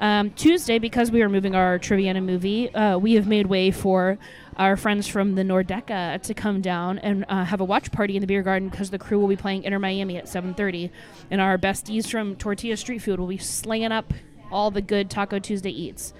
Um, 0.00 0.30
Tuesday, 0.30 0.78
because 0.78 1.10
we 1.10 1.20
are 1.20 1.28
moving 1.28 1.54
our 1.54 1.78
trivia 1.78 2.14
and 2.14 2.26
movie, 2.26 2.74
uh, 2.74 2.96
we 2.96 3.14
have 3.14 3.26
made 3.26 3.46
way 3.46 3.70
for 3.70 4.18
our 4.56 4.76
friends 4.76 5.06
from 5.06 5.34
the 5.34 5.42
Nordecke 5.42 6.22
to 6.22 6.34
come 6.34 6.62
down 6.62 6.98
and 6.98 7.26
uh, 7.28 7.44
have 7.44 7.60
a 7.60 7.64
watch 7.64 7.92
party 7.92 8.16
in 8.16 8.22
the 8.22 8.26
beer 8.26 8.42
garden 8.42 8.70
because 8.70 8.88
the 8.88 8.98
crew 8.98 9.18
will 9.18 9.28
be 9.28 9.36
playing 9.36 9.62
Inter 9.64 9.78
Miami 9.78 10.16
at 10.16 10.24
7:30, 10.24 10.90
and 11.30 11.40
our 11.40 11.58
besties 11.58 12.10
from 12.10 12.34
Tortilla 12.36 12.78
Street 12.78 13.00
Food 13.00 13.20
will 13.20 13.26
be 13.26 13.36
slinging 13.36 13.92
up 13.92 14.14
all 14.50 14.70
the 14.70 14.80
good 14.80 15.10
Taco 15.10 15.38
Tuesday 15.38 15.70
eats. 15.70 16.14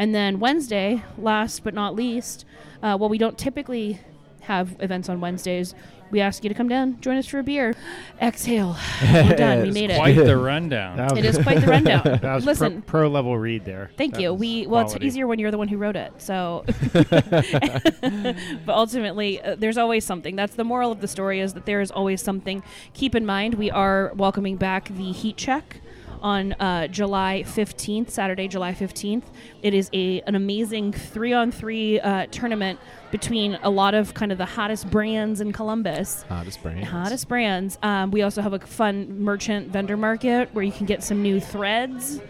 And 0.00 0.14
then 0.14 0.40
Wednesday, 0.40 1.04
last 1.18 1.62
but 1.62 1.74
not 1.74 1.94
least, 1.94 2.46
uh, 2.82 2.96
while 2.96 3.10
we 3.10 3.18
don't 3.18 3.36
typically 3.36 4.00
have 4.40 4.74
events 4.80 5.10
on 5.10 5.20
Wednesdays, 5.20 5.74
we 6.10 6.22
ask 6.22 6.42
you 6.42 6.48
to 6.48 6.54
come 6.54 6.68
down, 6.70 6.98
join 7.02 7.18
us 7.18 7.26
for 7.26 7.38
a 7.38 7.42
beer. 7.42 7.74
Exhale. 8.18 8.78
We're 9.02 9.36
done. 9.36 9.60
We 9.60 9.70
made 9.72 9.90
it. 9.90 9.98
Quite 9.98 10.16
the 10.16 10.36
rundown. 10.38 11.18
It 11.18 11.26
is 11.26 11.36
quite 11.36 11.60
the 11.60 11.66
rundown. 11.66 12.00
That 12.22 12.34
was 12.34 12.46
Listen, 12.46 12.80
pro, 12.80 13.00
pro 13.00 13.10
level 13.10 13.36
read 13.36 13.66
there. 13.66 13.90
Thank 13.98 14.14
That 14.14 14.22
you. 14.22 14.32
We 14.32 14.66
well, 14.66 14.86
it's 14.86 14.96
easier 15.02 15.26
when 15.26 15.38
you're 15.38 15.50
the 15.50 15.58
one 15.58 15.68
who 15.68 15.76
wrote 15.76 15.96
it. 15.96 16.12
So, 16.16 16.64
but 16.92 18.34
ultimately, 18.68 19.42
uh, 19.42 19.56
there's 19.56 19.76
always 19.76 20.06
something. 20.06 20.34
That's 20.34 20.54
the 20.54 20.64
moral 20.64 20.90
of 20.90 21.02
the 21.02 21.08
story: 21.08 21.40
is 21.40 21.52
that 21.52 21.66
there 21.66 21.82
is 21.82 21.90
always 21.90 22.22
something. 22.22 22.62
Keep 22.94 23.14
in 23.14 23.26
mind, 23.26 23.54
we 23.54 23.70
are 23.70 24.12
welcoming 24.14 24.56
back 24.56 24.88
the 24.88 25.12
heat 25.12 25.36
check 25.36 25.82
on 26.22 26.52
uh, 26.54 26.86
July 26.88 27.44
15th, 27.46 28.10
Saturday, 28.10 28.48
July 28.48 28.72
15th. 28.72 29.24
It 29.62 29.74
is 29.74 29.90
a 29.92 30.20
an 30.22 30.34
amazing 30.34 30.92
three 30.92 31.32
on 31.32 31.50
three 31.50 32.00
uh, 32.00 32.26
tournament 32.30 32.78
between 33.10 33.58
a 33.62 33.70
lot 33.70 33.94
of 33.94 34.14
kind 34.14 34.32
of 34.32 34.38
the 34.38 34.44
hottest 34.46 34.90
brands 34.90 35.40
in 35.40 35.52
Columbus 35.52 36.24
Hottest 36.28 36.62
brand. 36.62 36.84
hottest 36.84 37.28
brands. 37.28 37.78
Um, 37.82 38.10
we 38.10 38.22
also 38.22 38.42
have 38.42 38.52
a 38.52 38.58
fun 38.60 39.22
merchant 39.22 39.68
vendor 39.68 39.96
market 39.96 40.50
where 40.54 40.64
you 40.64 40.72
can 40.72 40.86
get 40.86 41.02
some 41.02 41.22
new 41.22 41.40
threads. 41.40 42.20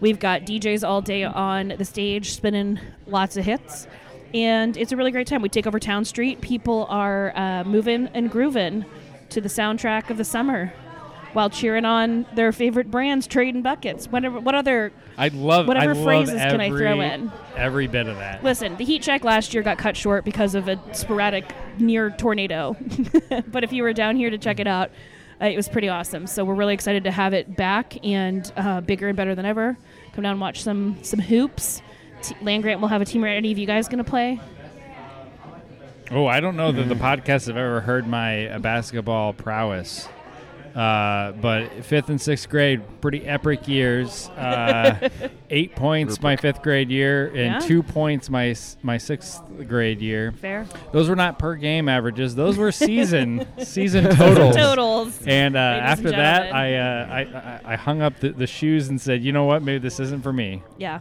We've 0.00 0.18
got 0.18 0.42
DJs 0.42 0.86
all 0.86 1.00
day 1.02 1.24
on 1.24 1.74
the 1.76 1.84
stage 1.84 2.30
spinning 2.32 2.78
lots 3.06 3.36
of 3.36 3.44
hits. 3.44 3.86
And 4.34 4.76
it's 4.76 4.92
a 4.92 4.96
really 4.96 5.10
great 5.10 5.26
time. 5.26 5.42
We 5.42 5.48
take 5.48 5.66
over 5.66 5.80
Town 5.80 6.04
Street. 6.04 6.40
People 6.40 6.86
are 6.90 7.32
uh, 7.34 7.64
moving 7.64 8.08
and 8.14 8.30
grooving 8.30 8.84
to 9.30 9.40
the 9.40 9.48
soundtrack 9.48 10.10
of 10.10 10.18
the 10.18 10.24
summer 10.24 10.72
while 11.32 11.50
cheering 11.50 11.84
on 11.84 12.26
their 12.34 12.52
favorite 12.52 12.90
brands, 12.90 13.26
trading 13.26 13.62
buckets. 13.62 14.06
Whatever, 14.08 14.40
what 14.40 14.54
other 14.54 14.92
I 15.16 15.28
love 15.28 15.66
Whatever 15.66 15.90
I 15.90 15.94
love 15.94 16.04
phrases 16.04 16.40
can 16.40 16.60
I 16.60 16.68
throw 16.68 17.00
in? 17.00 17.30
Every 17.56 17.86
bit 17.86 18.06
of 18.06 18.16
that. 18.18 18.42
Listen, 18.42 18.76
the 18.76 18.84
heat 18.84 19.02
check 19.02 19.24
last 19.24 19.52
year 19.52 19.62
got 19.62 19.78
cut 19.78 19.96
short 19.96 20.24
because 20.24 20.54
of 20.54 20.68
a 20.68 20.80
sporadic 20.92 21.52
near 21.78 22.10
tornado. 22.10 22.76
but 23.48 23.64
if 23.64 23.72
you 23.72 23.82
were 23.82 23.92
down 23.92 24.16
here 24.16 24.30
to 24.30 24.38
check 24.38 24.60
it 24.60 24.66
out, 24.66 24.90
uh, 25.40 25.46
it 25.46 25.56
was 25.56 25.68
pretty 25.68 25.88
awesome. 25.88 26.26
So 26.26 26.44
we're 26.44 26.54
really 26.54 26.74
excited 26.74 27.04
to 27.04 27.10
have 27.10 27.34
it 27.34 27.56
back 27.56 28.04
and 28.04 28.50
uh, 28.56 28.80
bigger 28.80 29.08
and 29.08 29.16
better 29.16 29.34
than 29.34 29.44
ever. 29.44 29.76
Come 30.12 30.22
down 30.22 30.32
and 30.32 30.40
watch 30.40 30.62
some 30.62 30.98
some 31.02 31.20
hoops. 31.20 31.82
T- 32.22 32.34
Land 32.42 32.62
Grant 32.62 32.80
will 32.80 32.88
have 32.88 33.02
a 33.02 33.04
team. 33.04 33.24
Are 33.24 33.28
any 33.28 33.52
of 33.52 33.58
you 33.58 33.66
guys 33.66 33.88
going 33.88 34.02
to 34.02 34.08
play? 34.08 34.40
Oh, 36.10 36.26
I 36.26 36.40
don't 36.40 36.56
know 36.56 36.72
that 36.72 36.88
the 36.88 36.94
podcast 36.94 37.48
have 37.48 37.56
ever 37.56 37.82
heard 37.82 38.06
my 38.06 38.48
uh, 38.48 38.58
basketball 38.58 39.34
prowess. 39.34 40.08
Uh, 40.78 41.32
but 41.32 41.84
fifth 41.84 42.08
and 42.08 42.20
sixth 42.20 42.48
grade, 42.48 42.80
pretty 43.00 43.26
epic 43.26 43.66
years. 43.66 44.28
Uh, 44.28 45.08
eight 45.50 45.74
points 45.74 46.22
my 46.22 46.36
fifth 46.36 46.62
grade 46.62 46.88
year, 46.88 47.26
and 47.28 47.36
Yeah. 47.54 47.58
two 47.58 47.82
points 47.82 48.30
my 48.30 48.54
my 48.82 48.96
sixth 48.96 49.42
grade 49.66 50.00
year. 50.00 50.30
Fair. 50.30 50.66
Those 50.92 51.08
were 51.08 51.16
not 51.16 51.36
per 51.36 51.56
game 51.56 51.88
averages; 51.88 52.36
those 52.36 52.56
were 52.56 52.70
season 52.86 53.44
season 53.64 54.04
totals. 54.14 54.54
Totals. 54.54 55.20
And 55.26 55.56
uh, 55.56 55.58
Ladies 55.58 55.80
and 55.80 55.86
after 55.90 56.10
that. 56.12 56.54
I, 56.54 56.74
uh, 56.76 57.06
I 57.10 57.20
I 57.20 57.72
I 57.72 57.76
hung 57.76 58.00
up 58.00 58.20
the, 58.20 58.28
the 58.28 58.46
shoes 58.46 58.88
and 58.88 59.00
said, 59.00 59.24
"You 59.24 59.32
know 59.32 59.46
what? 59.46 59.62
Maybe 59.64 59.78
this 59.78 59.98
isn't 59.98 60.22
for 60.22 60.32
me." 60.32 60.62
Yeah. 60.76 61.00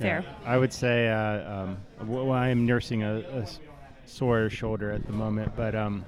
Fair. 0.00 0.24
I 0.44 0.56
would 0.58 0.72
say 0.72 1.08
uh, 1.08 1.60
um, 1.62 1.76
well, 2.08 2.32
I'm 2.32 2.66
nursing 2.66 3.04
a 3.04 3.46
sore 4.04 4.50
shoulder 4.50 4.90
at 4.90 5.06
the 5.06 5.12
moment, 5.12 5.52
but 5.54 5.76
um, 5.76 6.04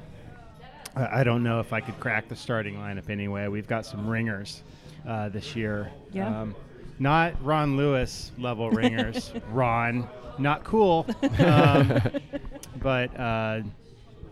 I 0.96 1.20
I 1.20 1.24
don't 1.24 1.42
know 1.42 1.60
if 1.60 1.72
I 1.72 1.80
could 1.80 1.98
crack 2.00 2.28
the 2.28 2.36
starting 2.36 2.76
lineup 2.76 3.08
anyway. 3.10 3.48
We've 3.48 3.66
got 3.68 3.86
some 3.86 4.06
ringers 4.08 4.62
uh, 5.06 5.28
this 5.30 5.54
year. 5.56 5.90
Yeah. 6.12 6.40
Um, 6.42 6.54
not 6.98 7.42
Ron 7.44 7.76
Lewis 7.76 8.30
level 8.38 8.70
ringers. 8.82 9.32
Ron, 9.50 10.08
not 10.38 10.64
cool. 10.64 11.06
Um, 11.40 12.00
but 12.80 13.18
uh, 13.18 13.62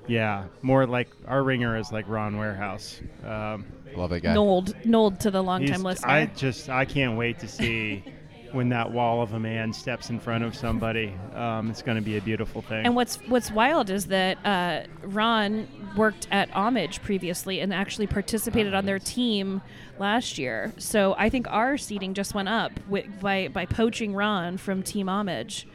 yeah, 0.07 0.44
more 0.62 0.87
like 0.87 1.09
our 1.27 1.42
ringer 1.42 1.77
is 1.77 1.92
like 1.92 2.09
Ron 2.09 2.37
Warehouse. 2.38 3.01
Um, 3.25 3.66
Love 3.97 4.12
it, 4.12 4.21
guy. 4.23 4.35
Nold, 4.35 4.75
Nold 4.85 5.21
to 5.21 5.31
the 5.31 5.38
he's- 5.38 5.47
longtime 5.47 5.83
listener. 5.83 6.11
I 6.11 6.27
just 6.27 6.68
I 6.68 6.85
can't 6.85 7.16
wait 7.16 7.38
to 7.40 7.49
see 7.49 8.05
when 8.53 8.69
that 8.71 8.91
wall 8.93 9.23
of 9.23 9.33
a 9.35 9.39
man 9.41 9.73
steps 9.73 10.11
in 10.11 10.19
front 10.19 10.45
of 10.45 10.55
somebody. 10.57 11.15
Um, 11.35 11.71
it's 11.71 11.83
going 11.83 11.97
to 11.97 12.03
be 12.03 12.17
a 12.17 12.21
beautiful 12.21 12.63
thing. 12.63 12.85
And 12.87 12.95
what's 12.97 13.17
what's 13.29 13.51
wild 13.51 13.91
is 13.91 14.07
that 14.07 14.39
uh, 14.45 14.87
Ron 15.03 15.67
worked 15.97 16.29
at 16.31 16.51
Homage 16.51 17.03
previously 17.03 17.61
and 17.61 17.73
actually 17.73 18.07
participated 18.07 18.75
on 18.75 18.87
their 18.87 18.99
team 18.99 19.61
last 19.99 20.39
year. 20.39 20.73
So 20.79 21.15
I 21.19 21.29
think 21.29 21.47
our 21.51 21.77
seating 21.77 22.15
just 22.15 22.35
went 22.35 22.49
up 22.49 22.73
wi- 22.89 23.09
by 23.21 23.49
by 23.49 23.67
poaching 23.67 24.15
Ron 24.15 24.57
from 24.59 24.83
Team 24.83 25.09
Homage. 25.09 25.67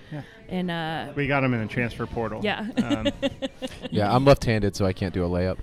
And 0.49 0.69
uh, 0.69 1.13
we 1.15 1.25
got 1.27 1.43
him 1.43 1.53
in 1.53 1.61
the 1.61 1.67
transfer 1.67 2.05
portal. 2.05 2.41
Yeah. 2.43 2.67
Um, 2.77 3.07
Yeah, 3.91 4.13
I'm 4.13 4.25
left-handed, 4.25 4.75
so 4.75 4.85
I 4.85 4.93
can't 4.93 5.13
do 5.13 5.23
a 5.23 5.29
layup. 5.29 5.57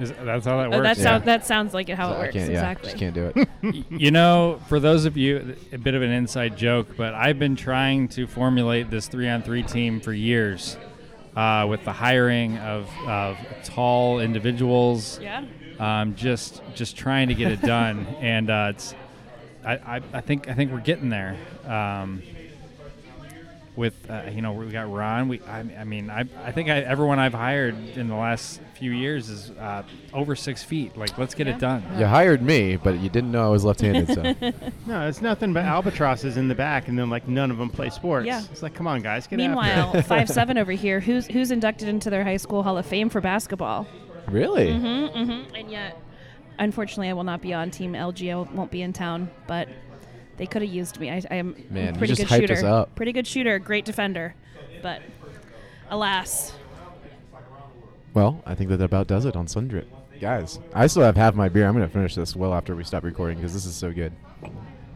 Is, 0.00 0.12
that's 0.24 0.44
how 0.46 0.58
that 0.58 0.66
Uh, 0.66 0.78
works. 0.78 0.82
that 0.82 0.96
Yeah. 0.98 1.02
sounds 1.04 1.24
that 1.24 1.46
sounds 1.46 1.74
like 1.74 1.88
it 1.88 1.96
how 1.96 2.08
So 2.10 2.14
it 2.14 2.16
I 2.16 2.20
works 2.22 2.32
can't, 2.34 2.50
yeah, 2.50 2.56
exactly. 2.70 2.86
just 2.90 2.98
can't 2.98 3.14
do 3.14 3.32
it. 3.34 3.48
You 3.90 4.10
know, 4.10 4.60
for 4.68 4.78
those 4.80 5.04
of 5.06 5.16
you, 5.16 5.56
a 5.72 5.78
bit 5.78 5.94
of 5.94 6.02
an 6.02 6.10
inside 6.10 6.56
joke, 6.56 6.88
but 6.96 7.14
I've 7.14 7.38
been 7.38 7.56
trying 7.56 8.08
to 8.08 8.26
formulate 8.26 8.90
this 8.90 9.08
three-on-three 9.08 9.62
team 9.64 10.00
for 10.00 10.12
years, 10.12 10.76
uh, 11.34 11.66
with 11.68 11.84
the 11.84 11.92
hiring 11.92 12.58
of, 12.58 12.88
of 13.06 13.36
tall 13.64 14.20
individuals. 14.20 15.18
Yeah. 15.20 15.44
Um, 15.78 16.14
just 16.14 16.62
just 16.74 16.96
trying 16.96 17.28
to 17.28 17.34
get 17.34 17.50
it 17.52 17.60
done, 17.60 18.06
and 18.20 18.48
uh, 18.50 18.72
it's 18.74 18.94
I, 19.64 19.72
I, 19.96 20.00
I 20.14 20.20
think 20.20 20.48
I 20.48 20.54
think 20.54 20.72
we're 20.72 20.80
getting 20.80 21.08
there. 21.10 21.36
Um, 21.66 22.22
with 23.76 23.94
uh, 24.10 24.22
you 24.32 24.40
know 24.42 24.52
we 24.52 24.66
got 24.70 24.90
Ron. 24.90 25.28
We 25.28 25.40
I, 25.42 25.60
I 25.78 25.84
mean 25.84 26.10
I, 26.10 26.24
I 26.42 26.50
think 26.52 26.68
I, 26.70 26.78
everyone 26.80 27.18
I've 27.18 27.34
hired 27.34 27.74
in 27.96 28.08
the 28.08 28.14
last 28.16 28.60
few 28.74 28.90
years 28.90 29.28
is 29.28 29.50
uh, 29.52 29.82
over 30.12 30.34
six 30.34 30.62
feet. 30.62 30.96
Like 30.96 31.16
let's 31.18 31.34
get 31.34 31.46
Yeah. 31.46 31.54
it 31.56 31.60
done. 31.60 31.84
you 31.98 32.06
hired 32.06 32.42
me, 32.42 32.76
but 32.76 32.98
you 33.00 33.08
didn't 33.08 33.30
know 33.32 33.44
I 33.46 33.48
was 33.50 33.64
left-handed. 33.64 34.08
So 34.14 34.22
No, 34.86 35.06
it's 35.08 35.20
nothing 35.22 35.52
but 35.52 35.64
albatrosses 35.64 36.36
in 36.36 36.48
the 36.48 36.54
back, 36.54 36.88
and 36.88 36.98
then 36.98 37.10
like 37.10 37.28
none 37.28 37.50
of 37.50 37.58
them 37.58 37.68
play 37.70 37.90
sports. 37.90 38.26
Yeah. 38.26 38.42
It's 38.50 38.62
like, 38.62 38.74
come 38.74 38.86
on, 38.86 39.02
guys, 39.02 39.26
get 39.26 39.38
after 39.40 39.48
Meanwhile, 39.48 39.96
it. 39.96 40.02
five 40.06 40.28
seven 40.28 40.58
over 40.58 40.72
here, 40.72 41.00
who's 41.00 41.26
who's 41.26 41.50
inducted 41.50 41.88
into 41.88 42.10
their 42.10 42.24
high 42.24 42.36
school 42.38 42.62
Hall 42.62 42.78
of 42.78 42.86
Fame 42.86 43.08
for 43.10 43.20
basketball? 43.20 43.86
really, 44.28 44.68
Mm-hmm, 44.70 45.18
mm-hmm. 45.30 45.54
And 45.54 45.70
yet, 45.70 45.96
unfortunately, 46.58 47.08
I 47.08 47.12
will 47.12 47.24
not 47.24 47.40
be 47.40 47.54
on 47.54 47.70
Team 47.70 47.92
LG. 47.92 48.30
I 48.30 48.52
won't 48.54 48.70
be 48.70 48.82
in 48.82 48.92
town, 48.92 49.30
but 49.46 49.68
they 50.36 50.46
could 50.46 50.62
have 50.62 50.70
used 50.70 50.98
me. 51.00 51.10
I, 51.10 51.22
I 51.30 51.36
am 51.36 51.54
a 51.70 51.72
Man, 51.72 51.94
you 51.94 51.98
pretty 51.98 52.14
good 52.14 52.28
shooter. 52.28 52.86
Pretty 52.94 53.12
good 53.12 53.26
shooter, 53.26 53.58
great 53.58 53.84
defender, 53.84 54.34
but 54.82 55.02
alas, 55.90 56.52
Well, 58.14 58.42
I 58.46 58.54
think 58.54 58.70
that 58.70 58.80
about 58.80 59.06
does 59.06 59.24
it 59.24 59.36
on 59.36 59.46
Sundrip. 59.46 59.86
Guys, 60.20 60.58
I 60.74 60.86
still 60.86 61.02
have 61.02 61.16
half 61.16 61.34
my 61.34 61.48
beer. 61.48 61.66
I'm 61.66 61.74
going 61.74 61.86
to 61.86 61.92
finish 61.92 62.14
this 62.14 62.34
well 62.34 62.54
after 62.54 62.74
we 62.74 62.84
stop 62.84 63.04
recording 63.04 63.36
because 63.36 63.52
this 63.52 63.66
is 63.66 63.74
so 63.74 63.92
good. 63.92 64.12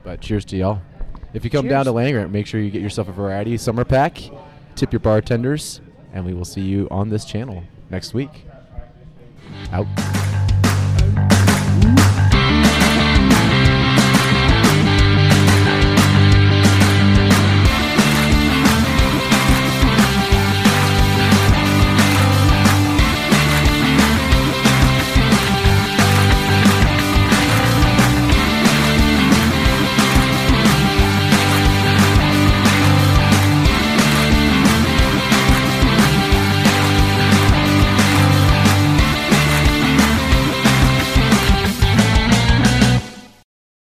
But 0.02 0.20
cheers 0.20 0.44
to 0.46 0.56
y'all. 0.56 0.80
If 1.34 1.44
you 1.44 1.50
come 1.50 1.68
down 1.68 1.84
to 1.84 1.92
Cheers. 1.92 2.12
Langer, 2.12 2.30
make 2.30 2.46
sure 2.46 2.60
you 2.60 2.70
get 2.70 2.82
yourself 2.82 3.08
a 3.08 3.12
variety 3.12 3.56
summer 3.56 3.84
pack, 3.84 4.18
tip 4.74 4.92
your 4.92 5.00
bartenders, 5.00 5.80
and 6.12 6.24
we 6.24 6.34
will 6.34 6.46
see 6.46 6.62
you 6.62 6.88
on 6.90 7.10
this 7.10 7.24
channel 7.24 7.62
next 7.90 8.14
week. 8.14 8.46
Out. 9.72 9.86